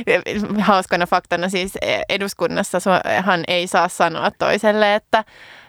[0.60, 1.72] Hauskana faktana siis
[2.08, 2.78] eduskunnassa
[3.24, 5.24] hän ei saa sanoa toiselle, että,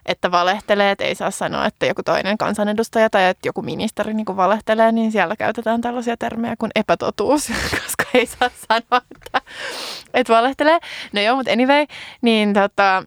[0.06, 4.26] että valehtelee, että ei saa sanoa, että joku toinen kansanedustaja tai että joku ministeri niin
[4.26, 7.48] valehtelee, niin siellä käytetään tällaisia termejä kuin epätotuus,
[7.84, 9.42] koska ei saa sanoa, että,
[10.14, 10.80] että valehtelee.
[11.14, 11.86] No joo, mutta anyway,
[12.22, 13.04] niin, tota,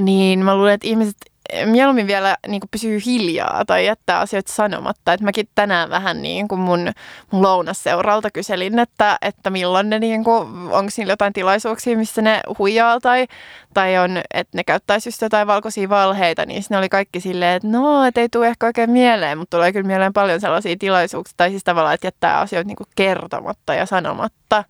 [0.00, 1.16] niin mä luulen, että ihmiset
[1.64, 5.12] mieluummin vielä niin kuin pysyy hiljaa tai jättää asioita sanomatta.
[5.12, 6.92] Et mäkin tänään vähän niin kuin mun,
[7.30, 12.40] mun lounasseuralta kyselin, että, että milloin ne, niin kuin, onko niillä jotain tilaisuuksia, missä ne
[12.58, 13.26] huijaa tai,
[13.74, 17.68] tai on, että ne käyttäisi just jotain valkoisia valheita, niin ne oli kaikki silleen, että
[17.68, 21.50] no, et ei tule ehkä oikein mieleen, mutta tulee kyllä mieleen paljon sellaisia tilaisuuksia, tai
[21.50, 24.64] siis tavallaan, että jättää asioita niin kuin kertomatta ja sanomatta.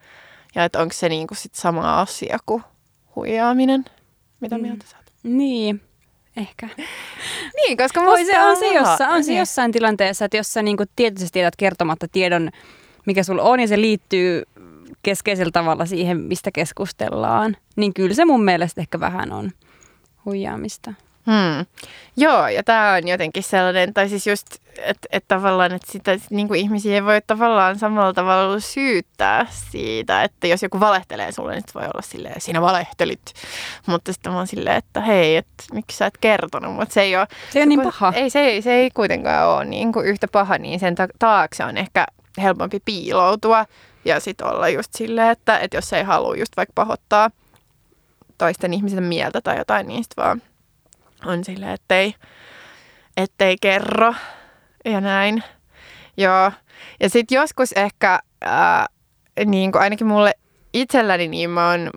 [0.54, 2.62] Ja että onko se niin kuin sit sama asia kuin
[3.16, 3.84] huijaaminen.
[4.40, 4.62] Mitä mm.
[4.62, 5.06] mieltä sä oot?
[5.22, 5.80] Niin,
[6.36, 6.68] Ehkä.
[7.58, 9.38] niin, koska Voi se on, se, jossa, on se niin.
[9.38, 12.50] jossain tilanteessa, että jos sä niin tietysti tiedät kertomatta tiedon,
[13.06, 14.42] mikä sulla on, ja se liittyy
[15.02, 19.50] keskeisellä tavalla siihen, mistä keskustellaan, niin kyllä se mun mielestä ehkä vähän on
[20.24, 20.94] huijaamista.
[21.26, 21.66] Hmm.
[22.16, 24.46] Joo, ja tämä on jotenkin sellainen, tai siis just,
[24.82, 30.22] että et tavallaan, että sitä niin kuin ihmisiä ei voi tavallaan samalla tavalla syyttää siitä,
[30.22, 33.32] että jos joku valehtelee sulle, niin voi olla silleen, sinä valehtelit.
[33.86, 37.26] Mutta sitten vaan silleen, että hei, että miksi sä et kertonut, mutta se ei ole...
[37.50, 38.12] Se ei ole niin paha.
[38.16, 41.76] Ei, se, ei, se ei kuitenkaan ole niin kuin yhtä paha, niin sen taakse on
[41.76, 42.06] ehkä
[42.42, 43.66] helpompi piiloutua
[44.04, 47.30] ja sitten olla just silleen, että, että jos ei halua just vaikka pahoittaa
[48.38, 50.42] toisten ihmisen mieltä tai jotain, niin sitten vaan
[51.24, 52.14] on silleen, ettei,
[53.16, 54.14] ettei kerro
[54.86, 55.42] ja näin.
[56.16, 56.52] Joo.
[57.00, 58.86] Ja sitten joskus ehkä, ää,
[59.44, 60.32] niin kuin ainakin mulle
[60.72, 61.90] itselläni, niin mä oon,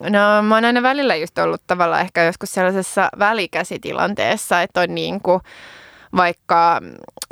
[0.00, 5.20] no, mä oon aina välillä just ollut tavallaan ehkä joskus sellaisessa välikäsitilanteessa, että on niin
[5.20, 5.40] kuin,
[6.16, 6.80] vaikka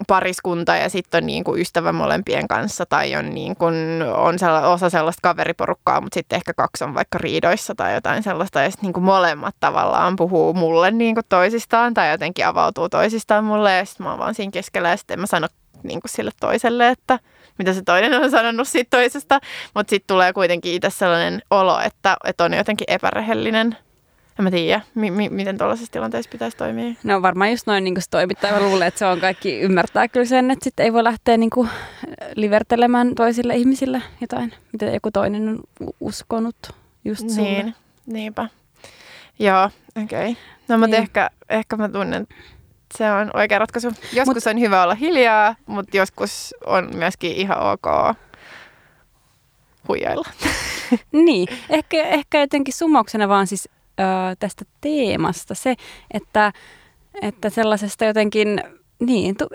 [0.08, 3.74] pariskunta ja sitten on niin kuin ystävä molempien kanssa tai on, niin kuin,
[4.16, 8.60] on sella, osa sellaista kaveriporukkaa, mutta sitten ehkä kaksi on vaikka riidoissa tai jotain sellaista
[8.60, 13.76] ja sitten niin molemmat tavallaan puhuu mulle niin kuin toisistaan tai jotenkin avautuu toisistaan mulle
[13.76, 15.46] ja sitten mä oon vaan siinä keskellä ja sitten mä sano
[15.82, 17.18] niin kuin sille toiselle, että
[17.58, 19.40] mitä se toinen on sanonut siitä toisesta,
[19.74, 23.76] mutta sitten tulee kuitenkin itse sellainen olo, että, että on jotenkin epärehellinen
[24.38, 26.94] en mä tiedä, mi- mi- miten tuollaisessa tilanteessa pitäisi toimia.
[27.04, 28.52] No varmaan just noin niin se toimittaa.
[28.52, 31.50] Mä luulen, että se on kaikki ymmärtää kyllä sen, että sitten ei voi lähteä niin
[31.50, 31.68] kuin
[32.34, 35.60] livertelemään toisille ihmisille jotain, mitä joku toinen on
[36.00, 36.56] uskonut
[37.04, 37.48] just sulle.
[37.48, 37.74] Niin,
[38.06, 38.48] niinpä.
[39.38, 39.70] Joo,
[40.02, 40.30] okei.
[40.30, 40.42] Okay.
[40.68, 41.02] No mutta niin.
[41.02, 42.26] ehkä, ehkä mä tunnen,
[42.98, 43.88] se on oikea ratkaisu.
[44.12, 48.16] Joskus Mut, on hyvä olla hiljaa, mutta joskus on myöskin ihan ok
[49.88, 50.28] huijailla.
[51.26, 53.68] niin, ehkä, ehkä jotenkin summauksena vaan siis
[54.38, 55.54] tästä teemasta.
[55.54, 55.74] Se,
[56.10, 56.52] että,
[57.22, 58.60] että sellaisesta jotenkin
[59.00, 59.46] niin, tu,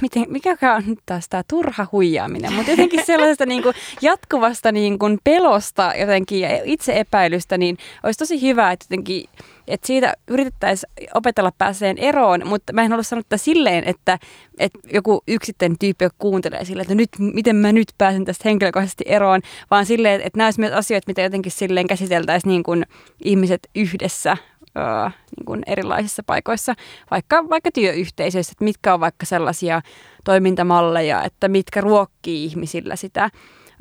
[0.00, 4.98] miten, mikä on nyt taas tämä turha huijaaminen, mutta jotenkin sellaisesta niin kuin jatkuvasta niin
[4.98, 9.24] kuin pelosta jotenkin ja itseepäilystä, niin olisi tosi hyvä, että jotenkin
[9.68, 14.18] että siitä yritettäisiin opetella pääseen eroon, mutta mä en halua sanoa silleen, että,
[14.58, 19.40] että joku yksittäinen tyyppi kuuntelee silleen, että nyt, miten mä nyt pääsen tästä henkilökohtaisesti eroon,
[19.70, 22.86] vaan silleen, että nämä myös asioita, mitä jotenkin silleen käsiteltäisiin niin kuin
[23.24, 24.36] ihmiset yhdessä
[24.78, 26.74] öö, niin kuin erilaisissa paikoissa,
[27.10, 29.82] vaikka, vaikka työyhteisöissä, että mitkä on vaikka sellaisia
[30.24, 33.30] toimintamalleja, että mitkä ruokkii ihmisillä sitä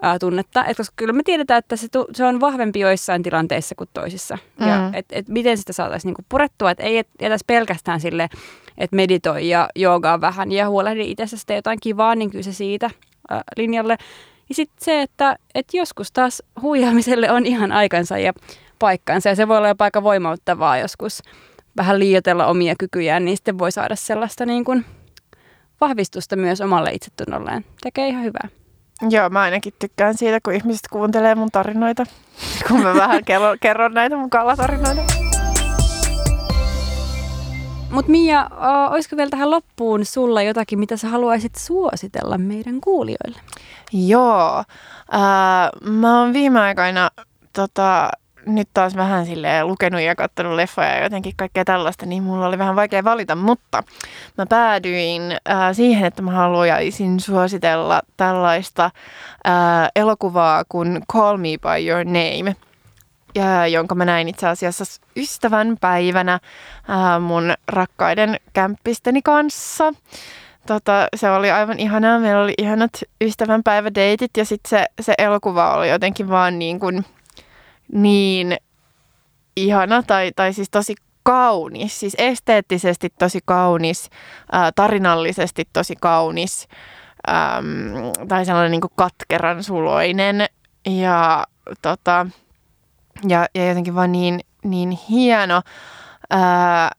[0.02, 0.66] ää, tunnetta.
[0.66, 4.38] Et koska kyllä me tiedetään, että se, tu, se on vahvempi joissain tilanteissa kuin toisissa.
[4.60, 4.68] Mm.
[4.68, 8.30] Ja et, et miten sitä saataisiin niinku purettua, että ei jätäisi pelkästään sille,
[8.78, 12.90] että meditoi ja joogaa vähän ja huolehdi itsestä tee jotain kivaa, niin kyllä se siitä
[13.30, 13.98] ää, linjalle.
[14.50, 18.34] Ja sitten se, että et joskus taas huijaamiselle on ihan aikansa ja
[18.82, 21.24] paikkansa ja se voi olla jopa aika voimauttavaa joskus
[21.78, 24.86] vähän liioitella omia kykyjään, niin sitten voi saada sellaista niin kuin
[25.82, 27.66] vahvistusta myös omalle itsetunnolleen.
[27.82, 28.48] Tekee ihan hyvää.
[29.10, 32.06] Joo, mä ainakin tykkään siitä, kun ihmiset kuuntelee mun tarinoita,
[32.68, 35.02] kun mä vähän kerron, kerron näitä mun kalatarinoita.
[37.92, 38.50] Mutta Mia,
[38.90, 43.42] olisiko vielä tähän loppuun sulla jotakin, mitä sä haluaisit suositella meidän kuulijoille?
[43.94, 47.10] Joo, uh, mä oon viime aikoina
[47.54, 48.10] tota,
[48.46, 52.58] nyt taas vähän silleen lukenut ja katsonut leffoja ja jotenkin kaikkea tällaista, niin mulla oli
[52.58, 53.84] vähän vaikea valita, mutta
[54.38, 61.90] mä päädyin äh, siihen, että mä haluaisin suositella tällaista äh, elokuvaa kuin Call Me By
[61.90, 62.56] Your Name,
[63.36, 64.86] ja, jonka mä näin itse asiassa
[65.16, 69.94] ystävän päivänä äh, mun rakkaiden kämppisteni kanssa.
[70.68, 72.20] Tota, se oli aivan ihanaa.
[72.20, 77.06] Meillä oli ihanat ystävänpäivädeitit ja sitten se, se elokuva oli jotenkin vaan niin kuin–
[77.94, 78.58] niin
[79.56, 84.10] ihana tai, tai siis tosi kaunis, siis esteettisesti tosi kaunis,
[84.52, 86.68] ää, tarinallisesti tosi kaunis
[87.30, 90.46] äm, tai sellainen niin kuin katkeran suloinen
[90.86, 91.46] ja,
[91.82, 92.28] tota,
[93.28, 95.62] ja, ja jotenkin vaan niin, niin hieno.
[96.30, 96.92] Ää,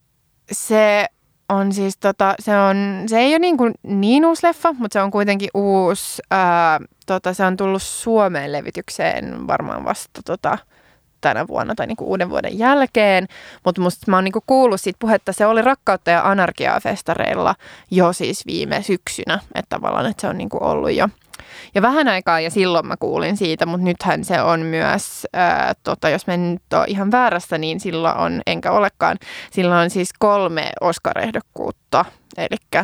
[0.52, 1.06] se
[1.48, 2.76] on siis tota, se, on,
[3.06, 6.22] se ei ole niin, kuin niin uusi leffa, mutta se on kuitenkin uusi.
[6.30, 10.58] Ää, tota, se on tullut Suomeen levitykseen varmaan vasta tota,
[11.22, 13.28] tänä vuonna tai niinku uuden vuoden jälkeen,
[13.64, 17.54] mutta musta mä oon niinku kuullut siitä puhetta, se oli Rakkautta ja anarkiaa festareilla
[17.90, 21.08] jo siis viime syksynä, että tavallaan että se on niinku ollut jo
[21.74, 26.08] ja vähän aikaa ja silloin mä kuulin siitä, mutta nythän se on myös, ää, tota,
[26.08, 29.18] jos mä nyt ole ihan väärässä, niin silloin on, enkä olekaan,
[29.50, 32.04] silloin on siis kolme Oscar-ehdokkuutta
[32.36, 32.82] Eli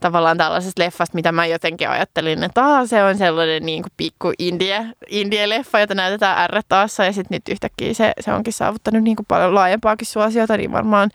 [0.00, 4.32] tavallaan tällaisesta leffasta, mitä mä jotenkin ajattelin, että Aa, se on sellainen niin kuin pikku
[4.38, 7.04] indie, indie-leffa, jota näytetään r taassa.
[7.04, 11.10] Ja sitten nyt yhtäkkiä se, se onkin saavuttanut niin kuin paljon laajempaakin suosiota, niin varmaan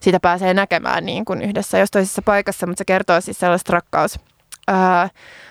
[0.00, 2.66] sitä pääsee näkemään niin kuin yhdessä jos toisessa paikassa.
[2.66, 4.20] Mutta se kertoo siis sellaista rakkaus,
[4.68, 5.08] ää,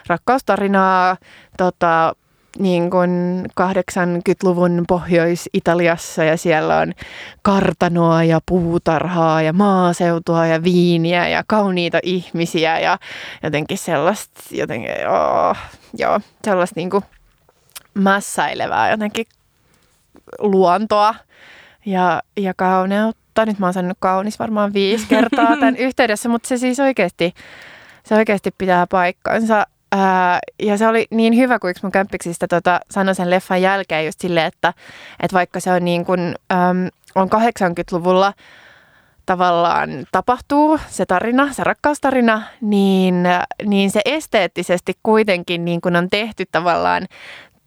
[0.08, 1.18] rakkaustarinaa
[1.58, 2.16] tota,
[2.60, 6.94] niin kuin 80-luvun Pohjois-Italiassa ja siellä on
[7.42, 12.98] kartanoa ja puutarhaa ja maaseutua ja viiniä ja kauniita ihmisiä ja
[13.44, 15.58] jotenkin sellaista, jotenkin, oh,
[15.98, 17.04] joo, sellaista niin kuin
[17.94, 19.26] mässäilevää jotenkin
[20.40, 21.16] luontoa
[21.86, 23.46] ja, ja kauneutta.
[23.46, 27.34] Nyt mä oon sanonut kaunis varmaan viisi kertaa tämän yhteydessä, mutta se siis oikeasti,
[28.04, 29.68] se oikeasti pitää paikkansa.
[29.96, 34.06] Ää, ja se oli niin hyvä, kun yksi mun kämpiksistä tota, sanoi sen leffan jälkeen
[34.06, 34.74] just silleen, että,
[35.20, 38.34] että vaikka se on niin kuin, äm, on 80-luvulla
[39.26, 43.24] tavallaan tapahtuu se tarina, se rakkaustarina, niin,
[43.66, 47.08] niin se esteettisesti kuitenkin niin kuin on tehty tavallaan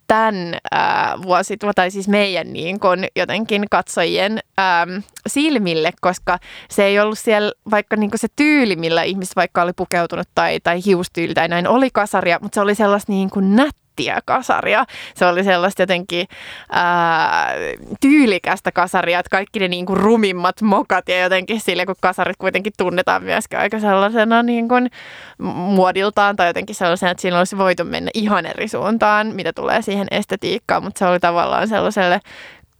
[0.07, 4.91] tämän äh, vuosi, tai siis meidän niin kun, jotenkin katsojien ähm,
[5.27, 6.39] silmille, koska
[6.71, 10.81] se ei ollut siellä vaikka niin se tyyli, millä ihmiset vaikka oli pukeutunut tai, tai
[10.87, 14.87] hiustyyli tai näin oli kasaria, mutta se oli sellaista niin kuin nättiä nättiä kasaria.
[15.15, 16.27] Se oli sellaista jotenkin
[16.73, 17.55] ää,
[18.01, 22.73] tyylikästä kasaria, että kaikki ne niin kuin rumimmat mokat ja jotenkin sille, kun kasarit kuitenkin
[22.79, 24.91] tunnetaan myöskään aika sellaisena niin kuin
[25.39, 30.09] muodiltaan tai jotenkin sellaisena, että siinä olisi voitu mennä ihan eri suuntaan, mitä tulee siihen
[30.11, 32.21] estetiikkaan, mutta se oli tavallaan sellaiselle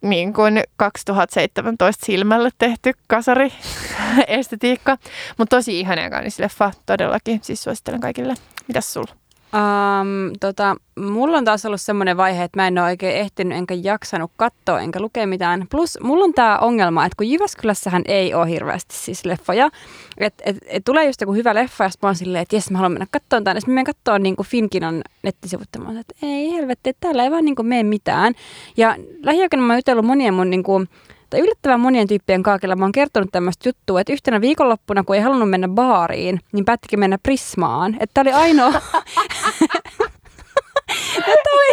[0.01, 3.53] niin kuin 2017 silmälle tehty kasari
[4.29, 4.97] estetiikka.
[5.39, 7.41] Mutta tosi ihana ja kaunis leffa todellakin.
[7.43, 8.35] Siis suosittelen kaikille.
[8.69, 9.26] Mitäs sulla?
[9.55, 13.75] Um, tota, mulla on taas ollut semmoinen vaihe, että mä en ole oikein ehtinyt enkä
[13.75, 15.67] jaksanut katsoa enkä lukea mitään.
[15.71, 19.71] Plus mulla on tämä ongelma, että kun Jyväskylässähän ei ole hirveästi siis leffoja.
[20.19, 22.79] Että et, et tulee just joku hyvä leffa ja mä oon silleen, että jes mä
[22.79, 23.61] haluan mennä katsomaan tämän.
[23.61, 27.45] Sitten mä menen katsomaan niin Finkinon nettisivut ja että ei helvetti, että täällä ei vaan
[27.45, 28.35] niin kuin mene mitään.
[28.77, 30.89] Ja lähiaikoina mä oon jutellut monien mun niin kuin,
[31.31, 35.23] tai yllättävän monien tyyppien kaakilla mä oon kertonut tämmöistä juttua, että yhtenä viikonloppuna, kun ei
[35.23, 37.97] halunnut mennä baariin, niin päättikin mennä Prismaan.
[38.01, 38.73] Että oli ainoa...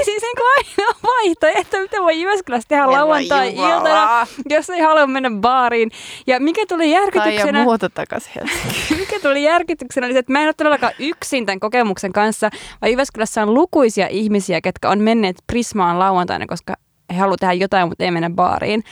[0.05, 5.91] Siis niin ainoa vaihtoehto, mitä voi Jyväskylässä tehdä lauantai-iltana, jos ei halua mennä baariin.
[6.27, 7.51] Ja mikä tuli järkytyksenä...
[7.51, 8.31] Tai muuta takaisin
[8.99, 12.49] Mikä tuli järkytyksenä oli se, että mä en ole todellakaan yksin tämän kokemuksen kanssa,
[12.81, 16.73] vaan Jyväskylässä on lukuisia ihmisiä, ketkä on menneet Prismaan lauantaina, koska
[17.13, 18.83] he haluavat tehdä jotain, mutta ei mennä baariin.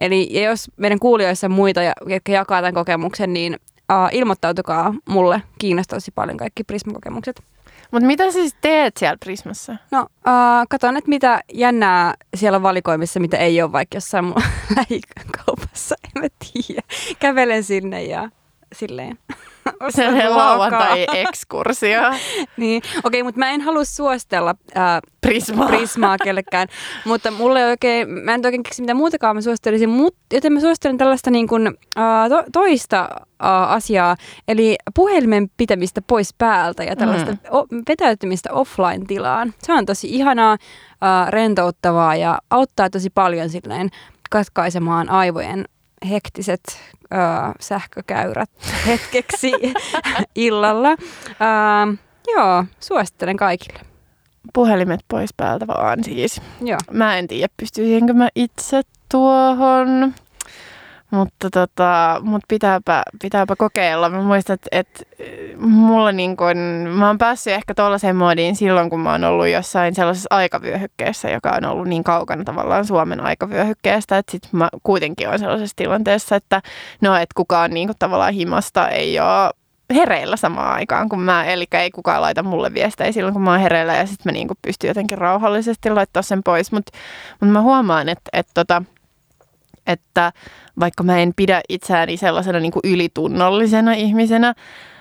[0.00, 3.56] Eli ja jos meidän kuulijoissa on muita, jotka jakaa tämän kokemuksen, niin
[3.92, 5.42] uh, ilmoittautukaa mulle.
[5.58, 7.42] Kiinnostaisi paljon kaikki Prisma-kokemukset.
[7.92, 9.76] Mutta mitä sä siis teet siellä Prismassa?
[9.90, 14.34] No, uh, katon, että mitä jännää siellä on valikoimissa, mitä ei ole vaikka jossain mun
[14.76, 16.82] lähikaupassa, en mä tiedä.
[17.18, 18.30] Kävelen sinne ja
[18.74, 19.18] silleen.
[19.90, 22.00] Se on lauantai-ekskursio.
[22.56, 25.66] niin, okei, okay, mutta mä en halua suositella ää, Prismaa.
[25.66, 26.68] Prismaa kellekään.
[27.04, 30.60] mutta mulle ei oikein, mä en oikein keksi mitä muutakaan mä suosittelisin, mut, joten mä
[30.60, 33.08] suosittelen tällaista niin kuin, ää, to, toista
[33.40, 34.16] ää, asiaa,
[34.48, 37.38] eli puhelimen pitämistä pois päältä ja tällaista mm.
[37.50, 39.54] o, vetäytymistä offline-tilaan.
[39.62, 40.56] Se on tosi ihanaa,
[41.00, 43.88] ää, rentouttavaa ja auttaa tosi paljon silleen
[44.30, 45.64] katkaisemaan aivojen
[46.10, 46.60] hektiset
[47.12, 48.50] ö, sähkökäyrät
[48.86, 49.52] hetkeksi
[50.34, 50.90] illalla.
[50.90, 51.96] Ö,
[52.36, 53.80] joo, suosittelen kaikille.
[54.54, 56.40] Puhelimet pois päältä vaan siis.
[56.60, 56.78] Joo.
[56.90, 60.14] Mä en tiedä, pystyisinkö mä itse tuohon.
[61.12, 64.08] Mutta tota, mut pitääpä, pitääpä kokeilla.
[64.08, 65.04] Mä muistan, että, että
[65.58, 66.56] mulla niin kun,
[66.88, 71.50] mä oon päässyt ehkä tuollaiseen moodiin silloin, kun mä oon ollut jossain sellaisessa aikavyöhykkeessä, joka
[71.50, 76.62] on ollut niin kaukana tavallaan Suomen aikavyöhykkeestä, että sit mä kuitenkin on sellaisessa tilanteessa, että
[77.00, 79.50] no, että kukaan niin kuin tavallaan himasta ei ole
[79.94, 83.60] hereillä samaan aikaan kuin mä, eli ei kukaan laita mulle viestejä silloin, kun mä oon
[83.60, 86.98] hereillä, ja sitten mä niin pystyn jotenkin rauhallisesti laittaa sen pois, mutta
[87.40, 88.82] mut mä huomaan, että, että, tota,
[89.86, 90.32] että
[90.80, 94.54] vaikka mä en pidä itseäni sellaisena niin kuin ylitunnollisena ihmisenä,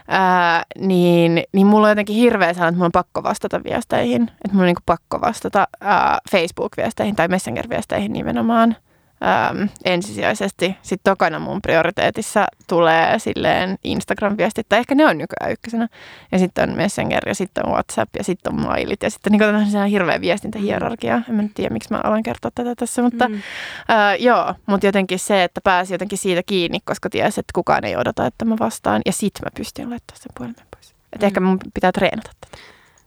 [0.07, 4.21] ää, niin, niin mulla on jotenkin hirveä sellainen, että mulla on pakko vastata viesteihin.
[4.21, 8.75] Että mulla on niin kuin pakko vastata ää, Facebook-viesteihin tai Messenger-viesteihin nimenomaan
[9.23, 10.75] äm, ensisijaisesti.
[10.81, 15.87] Sitten tokana mun prioriteetissa tulee silleen Instagram-viestit, tai ehkä ne on nykyään ykkösenä.
[16.31, 19.43] Ja sitten on Messenger, ja sitten on WhatsApp, ja sitten on mailit, ja sitten niin
[19.43, 21.21] on hirveä viestintähierarkia.
[21.29, 23.41] En mä nyt tiedä, miksi mä aloin kertoa tätä tässä, mutta mm.
[23.87, 27.95] ää, joo, mutta jotenkin se, että pääsi jotenkin siitä kiinni, koska tiesi, että kukaan ei
[27.95, 30.89] odota, että mä vastaan, ja sitten mä pystyn laittamaan sen puhelimen pois.
[31.13, 31.27] Että mm.
[31.27, 32.63] ehkä mun pitää treenata tätä.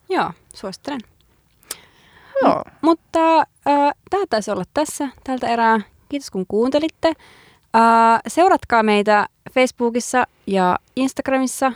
[0.08, 1.00] Joo, suosittelen.
[2.42, 2.62] Joo.
[2.64, 5.80] M- mutta äh, tämä taisi olla tässä tältä erää.
[6.08, 7.08] Kiitos kun kuuntelitte.
[7.08, 11.72] Uh, seuratkaa meitä Facebookissa ja Instagramissa.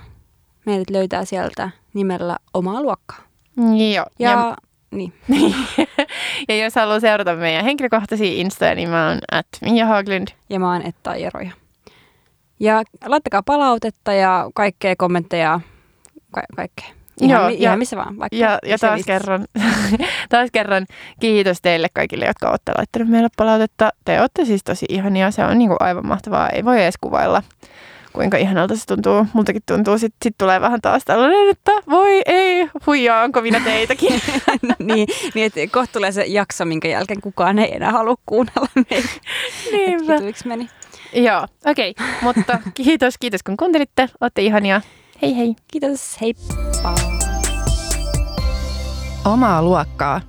[0.67, 3.19] Meidät löytää sieltä nimellä Omaa luokkaa.
[3.95, 4.07] Joo.
[4.19, 4.57] Ja, ja
[4.91, 5.13] niin.
[6.49, 10.29] ja jos haluaa seurata meidän henkilökohtaisia Instoja, niin mä oon at Mia Haglund.
[10.51, 11.51] Ja mä oon Etta Eroja.
[12.61, 15.61] Ja laittakaa palautetta ja kaikkea kommentteja,
[16.31, 16.98] ka- kaikkea.
[17.21, 18.19] Ihan, Joo, ihan ja, missä vaan.
[18.19, 19.45] Vaikka ja, ja taas, kerran,
[20.31, 20.87] taas kerran
[21.21, 23.91] kiitos teille kaikille, jotka olette laittaneet meille palautetta.
[24.05, 25.31] Te olette siis tosi ihania.
[25.31, 26.49] Se on niin kuin aivan mahtavaa.
[26.49, 27.43] Ei voi edes kuvailla,
[28.13, 29.27] kuinka ihanalta se tuntuu.
[29.33, 29.99] Multakin tuntuu.
[29.99, 34.21] Sitten sit tulee vähän taas tällainen, että voi ei, huijaa, onko minä teitäkin.
[34.79, 39.09] niin, niin, että kohta tulee se jakso, minkä jälkeen kukaan ei enää halua kuunnella meitä.
[39.73, 40.15] Niinpä.
[40.45, 40.69] meni.
[41.13, 41.91] Joo, okei.
[41.91, 42.07] Okay.
[42.23, 44.09] Mutta kiitos, kiitos kun kuuntelitte.
[44.21, 44.81] Olette ihania.
[45.23, 45.57] Hei hei.
[45.73, 46.95] Kiitos, heippa.
[49.25, 50.21] Omaa luokkaa